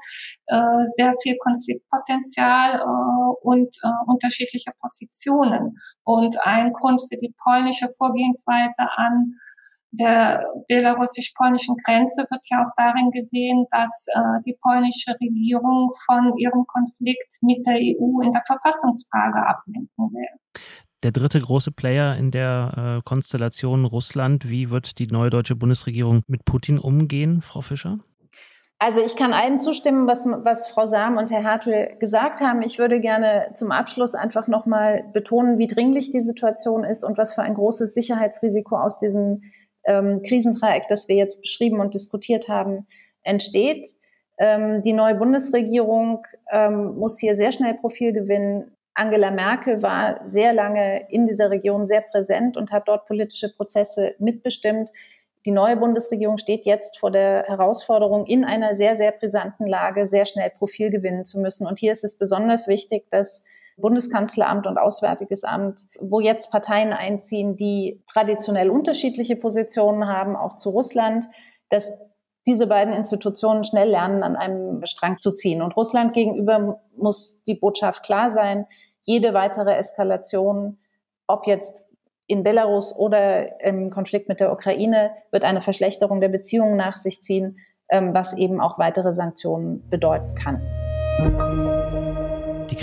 äh, 0.46 0.84
sehr 0.96 1.14
viel 1.22 1.36
Konfliktpotenzial 1.38 2.80
äh, 2.80 3.34
und 3.42 3.76
äh, 3.82 3.88
unterschiedliche 4.06 4.72
Positionen. 4.80 5.76
Und 6.04 6.36
ein 6.46 6.72
Grund 6.72 7.02
für 7.08 7.16
die 7.16 7.34
polnische 7.44 7.88
Vorgehensweise 7.96 8.88
an 8.96 9.34
der 9.92 10.44
belarussisch-polnischen 10.68 11.76
Grenze 11.84 12.26
wird 12.30 12.40
ja 12.50 12.64
auch 12.64 12.72
darin 12.76 13.10
gesehen, 13.10 13.66
dass 13.70 14.06
äh, 14.14 14.20
die 14.44 14.56
polnische 14.60 15.12
Regierung 15.20 15.90
von 16.06 16.36
ihrem 16.36 16.66
Konflikt 16.66 17.38
mit 17.42 17.64
der 17.66 17.76
EU 17.76 18.20
in 18.22 18.30
der 18.30 18.42
Verfassungsfrage 18.46 19.46
ablenken 19.46 20.12
will. 20.12 20.60
Der 21.02 21.12
dritte 21.12 21.38
große 21.38 21.72
Player 21.72 22.16
in 22.16 22.30
der 22.30 22.98
äh, 22.98 23.02
Konstellation 23.04 23.84
Russland, 23.84 24.50
wie 24.50 24.70
wird 24.70 24.98
die 24.98 25.06
neue 25.06 25.30
deutsche 25.30 25.54
Bundesregierung 25.54 26.22
mit 26.26 26.44
Putin 26.44 26.78
umgehen, 26.78 27.42
Frau 27.42 27.60
Fischer? 27.60 27.98
Also 28.78 29.00
ich 29.00 29.16
kann 29.16 29.32
allen 29.32 29.58
zustimmen, 29.58 30.06
was, 30.06 30.26
was 30.26 30.68
Frau 30.68 30.84
Sam 30.84 31.16
und 31.16 31.30
Herr 31.30 31.44
Hartl 31.44 31.96
gesagt 31.98 32.42
haben. 32.42 32.60
Ich 32.60 32.78
würde 32.78 33.00
gerne 33.00 33.52
zum 33.54 33.70
Abschluss 33.70 34.14
einfach 34.14 34.48
nochmal 34.48 35.04
betonen, 35.14 35.58
wie 35.58 35.66
dringlich 35.66 36.10
die 36.10 36.20
Situation 36.20 36.84
ist 36.84 37.02
und 37.02 37.16
was 37.16 37.34
für 37.34 37.42
ein 37.42 37.54
großes 37.54 37.94
Sicherheitsrisiko 37.94 38.76
aus 38.76 38.98
diesem 38.98 39.40
ähm, 39.86 40.20
Krisendreieck, 40.26 40.86
das 40.88 41.08
wir 41.08 41.16
jetzt 41.16 41.40
beschrieben 41.40 41.80
und 41.80 41.94
diskutiert 41.94 42.48
haben, 42.48 42.86
entsteht. 43.22 43.86
Ähm, 44.38 44.82
die 44.82 44.92
neue 44.92 45.14
Bundesregierung 45.14 46.24
ähm, 46.50 46.96
muss 46.96 47.18
hier 47.18 47.34
sehr 47.34 47.52
schnell 47.52 47.74
Profil 47.74 48.12
gewinnen. 48.12 48.76
Angela 48.94 49.30
Merkel 49.30 49.82
war 49.82 50.20
sehr 50.26 50.52
lange 50.52 51.04
in 51.10 51.26
dieser 51.26 51.50
Region 51.50 51.86
sehr 51.86 52.00
präsent 52.00 52.56
und 52.56 52.72
hat 52.72 52.88
dort 52.88 53.06
politische 53.06 53.52
Prozesse 53.52 54.14
mitbestimmt. 54.18 54.90
Die 55.44 55.52
neue 55.52 55.76
Bundesregierung 55.76 56.38
steht 56.38 56.66
jetzt 56.66 56.98
vor 56.98 57.10
der 57.10 57.44
Herausforderung, 57.44 58.26
in 58.26 58.44
einer 58.44 58.74
sehr, 58.74 58.96
sehr 58.96 59.12
brisanten 59.12 59.66
Lage 59.66 60.06
sehr 60.06 60.26
schnell 60.26 60.50
Profil 60.50 60.90
gewinnen 60.90 61.24
zu 61.24 61.38
müssen. 61.38 61.66
Und 61.66 61.78
hier 61.78 61.92
ist 61.92 62.04
es 62.04 62.18
besonders 62.18 62.68
wichtig, 62.68 63.08
dass 63.10 63.44
Bundeskanzleramt 63.76 64.66
und 64.66 64.78
Auswärtiges 64.78 65.44
Amt, 65.44 65.82
wo 66.00 66.20
jetzt 66.20 66.50
Parteien 66.50 66.92
einziehen, 66.92 67.56
die 67.56 68.02
traditionell 68.06 68.70
unterschiedliche 68.70 69.36
Positionen 69.36 70.08
haben, 70.08 70.34
auch 70.34 70.56
zu 70.56 70.70
Russland, 70.70 71.26
dass 71.68 71.92
diese 72.46 72.66
beiden 72.66 72.94
Institutionen 72.94 73.64
schnell 73.64 73.90
lernen, 73.90 74.22
an 74.22 74.36
einem 74.36 74.84
Strang 74.86 75.18
zu 75.18 75.32
ziehen. 75.32 75.62
Und 75.62 75.76
Russland 75.76 76.12
gegenüber 76.12 76.80
muss 76.96 77.40
die 77.46 77.54
Botschaft 77.54 78.04
klar 78.04 78.30
sein, 78.30 78.66
jede 79.02 79.34
weitere 79.34 79.74
Eskalation, 79.74 80.78
ob 81.26 81.46
jetzt 81.46 81.84
in 82.28 82.42
Belarus 82.42 82.96
oder 82.96 83.60
im 83.62 83.90
Konflikt 83.90 84.28
mit 84.28 84.40
der 84.40 84.52
Ukraine, 84.52 85.10
wird 85.30 85.44
eine 85.44 85.60
Verschlechterung 85.60 86.20
der 86.20 86.28
Beziehungen 86.28 86.76
nach 86.76 86.96
sich 86.96 87.22
ziehen, 87.22 87.58
ähm, 87.88 88.14
was 88.14 88.36
eben 88.36 88.60
auch 88.60 88.78
weitere 88.78 89.12
Sanktionen 89.12 89.88
bedeuten 89.88 90.34
kann. 90.34 91.75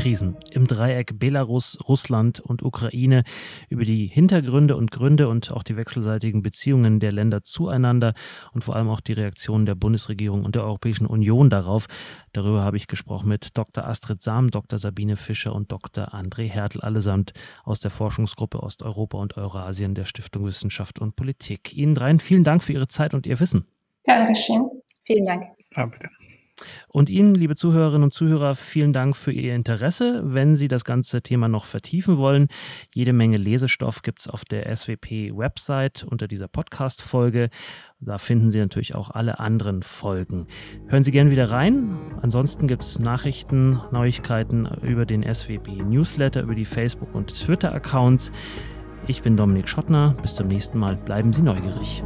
Krisen 0.03 0.35
im 0.51 0.67
Dreieck 0.67 1.17
Belarus, 1.17 1.77
Russland 1.87 2.41
und 2.41 2.61
Ukraine, 2.61 3.23
über 3.69 3.85
die 3.85 4.07
Hintergründe 4.07 4.75
und 4.75 4.91
Gründe 4.91 5.29
und 5.29 5.49
auch 5.53 5.63
die 5.63 5.77
wechselseitigen 5.77 6.41
Beziehungen 6.41 6.99
der 6.99 7.13
Länder 7.13 7.41
zueinander 7.41 8.13
und 8.51 8.65
vor 8.65 8.75
allem 8.75 8.89
auch 8.89 8.99
die 8.99 9.13
Reaktion 9.13 9.65
der 9.65 9.75
Bundesregierung 9.75 10.43
und 10.43 10.55
der 10.55 10.65
Europäischen 10.65 11.05
Union 11.05 11.49
darauf. 11.49 11.85
Darüber 12.33 12.63
habe 12.63 12.75
ich 12.75 12.87
gesprochen 12.87 13.29
mit 13.29 13.57
Dr. 13.57 13.85
Astrid 13.85 14.21
Sam, 14.21 14.51
Dr. 14.51 14.77
Sabine 14.77 15.15
Fischer 15.15 15.55
und 15.55 15.71
Dr. 15.71 16.13
André 16.13 16.49
Hertel, 16.49 16.81
allesamt 16.81 17.31
aus 17.63 17.79
der 17.79 17.89
Forschungsgruppe 17.89 18.61
Osteuropa 18.61 19.19
und 19.19 19.37
Eurasien 19.37 19.95
der 19.95 20.03
Stiftung 20.03 20.43
Wissenschaft 20.43 20.99
und 20.99 21.15
Politik. 21.15 21.73
Ihnen 21.77 21.95
dreien 21.95 22.19
vielen 22.19 22.43
Dank 22.43 22.61
für 22.61 22.73
Ihre 22.73 22.89
Zeit 22.89 23.13
und 23.13 23.25
Ihr 23.25 23.39
Wissen. 23.39 23.67
Dankeschön. 24.03 24.69
Vielen 25.05 25.23
Dank. 25.25 25.45
Ja, 25.77 25.85
bitte. 25.85 26.09
Und 26.87 27.09
Ihnen, 27.09 27.33
liebe 27.33 27.55
Zuhörerinnen 27.55 28.03
und 28.03 28.13
Zuhörer, 28.13 28.55
vielen 28.55 28.93
Dank 28.93 29.15
für 29.15 29.31
Ihr 29.31 29.55
Interesse. 29.55 30.21
Wenn 30.25 30.55
Sie 30.55 30.67
das 30.67 30.85
ganze 30.85 31.21
Thema 31.21 31.47
noch 31.47 31.65
vertiefen 31.65 32.17
wollen, 32.17 32.47
jede 32.93 33.13
Menge 33.13 33.37
Lesestoff 33.37 34.01
gibt 34.01 34.21
es 34.21 34.27
auf 34.27 34.45
der 34.45 34.73
SWP-Website 34.75 36.03
unter 36.03 36.27
dieser 36.27 36.47
Podcast-Folge. 36.47 37.49
Da 37.99 38.17
finden 38.17 38.51
Sie 38.51 38.59
natürlich 38.59 38.95
auch 38.95 39.09
alle 39.09 39.39
anderen 39.39 39.81
Folgen. 39.81 40.47
Hören 40.87 41.03
Sie 41.03 41.11
gerne 41.11 41.31
wieder 41.31 41.49
rein. 41.49 41.97
Ansonsten 42.21 42.67
gibt 42.67 42.83
es 42.83 42.99
Nachrichten, 42.99 43.81
Neuigkeiten 43.91 44.67
über 44.81 45.05
den 45.05 45.23
SWP-Newsletter, 45.23 46.41
über 46.41 46.55
die 46.55 46.65
Facebook- 46.65 47.15
und 47.15 47.33
Twitter-Accounts. 47.33 48.31
Ich 49.07 49.21
bin 49.21 49.35
Dominik 49.35 49.67
Schottner. 49.67 50.15
Bis 50.21 50.35
zum 50.35 50.47
nächsten 50.47 50.79
Mal. 50.79 50.95
Bleiben 50.95 51.33
Sie 51.33 51.41
neugierig. 51.41 52.03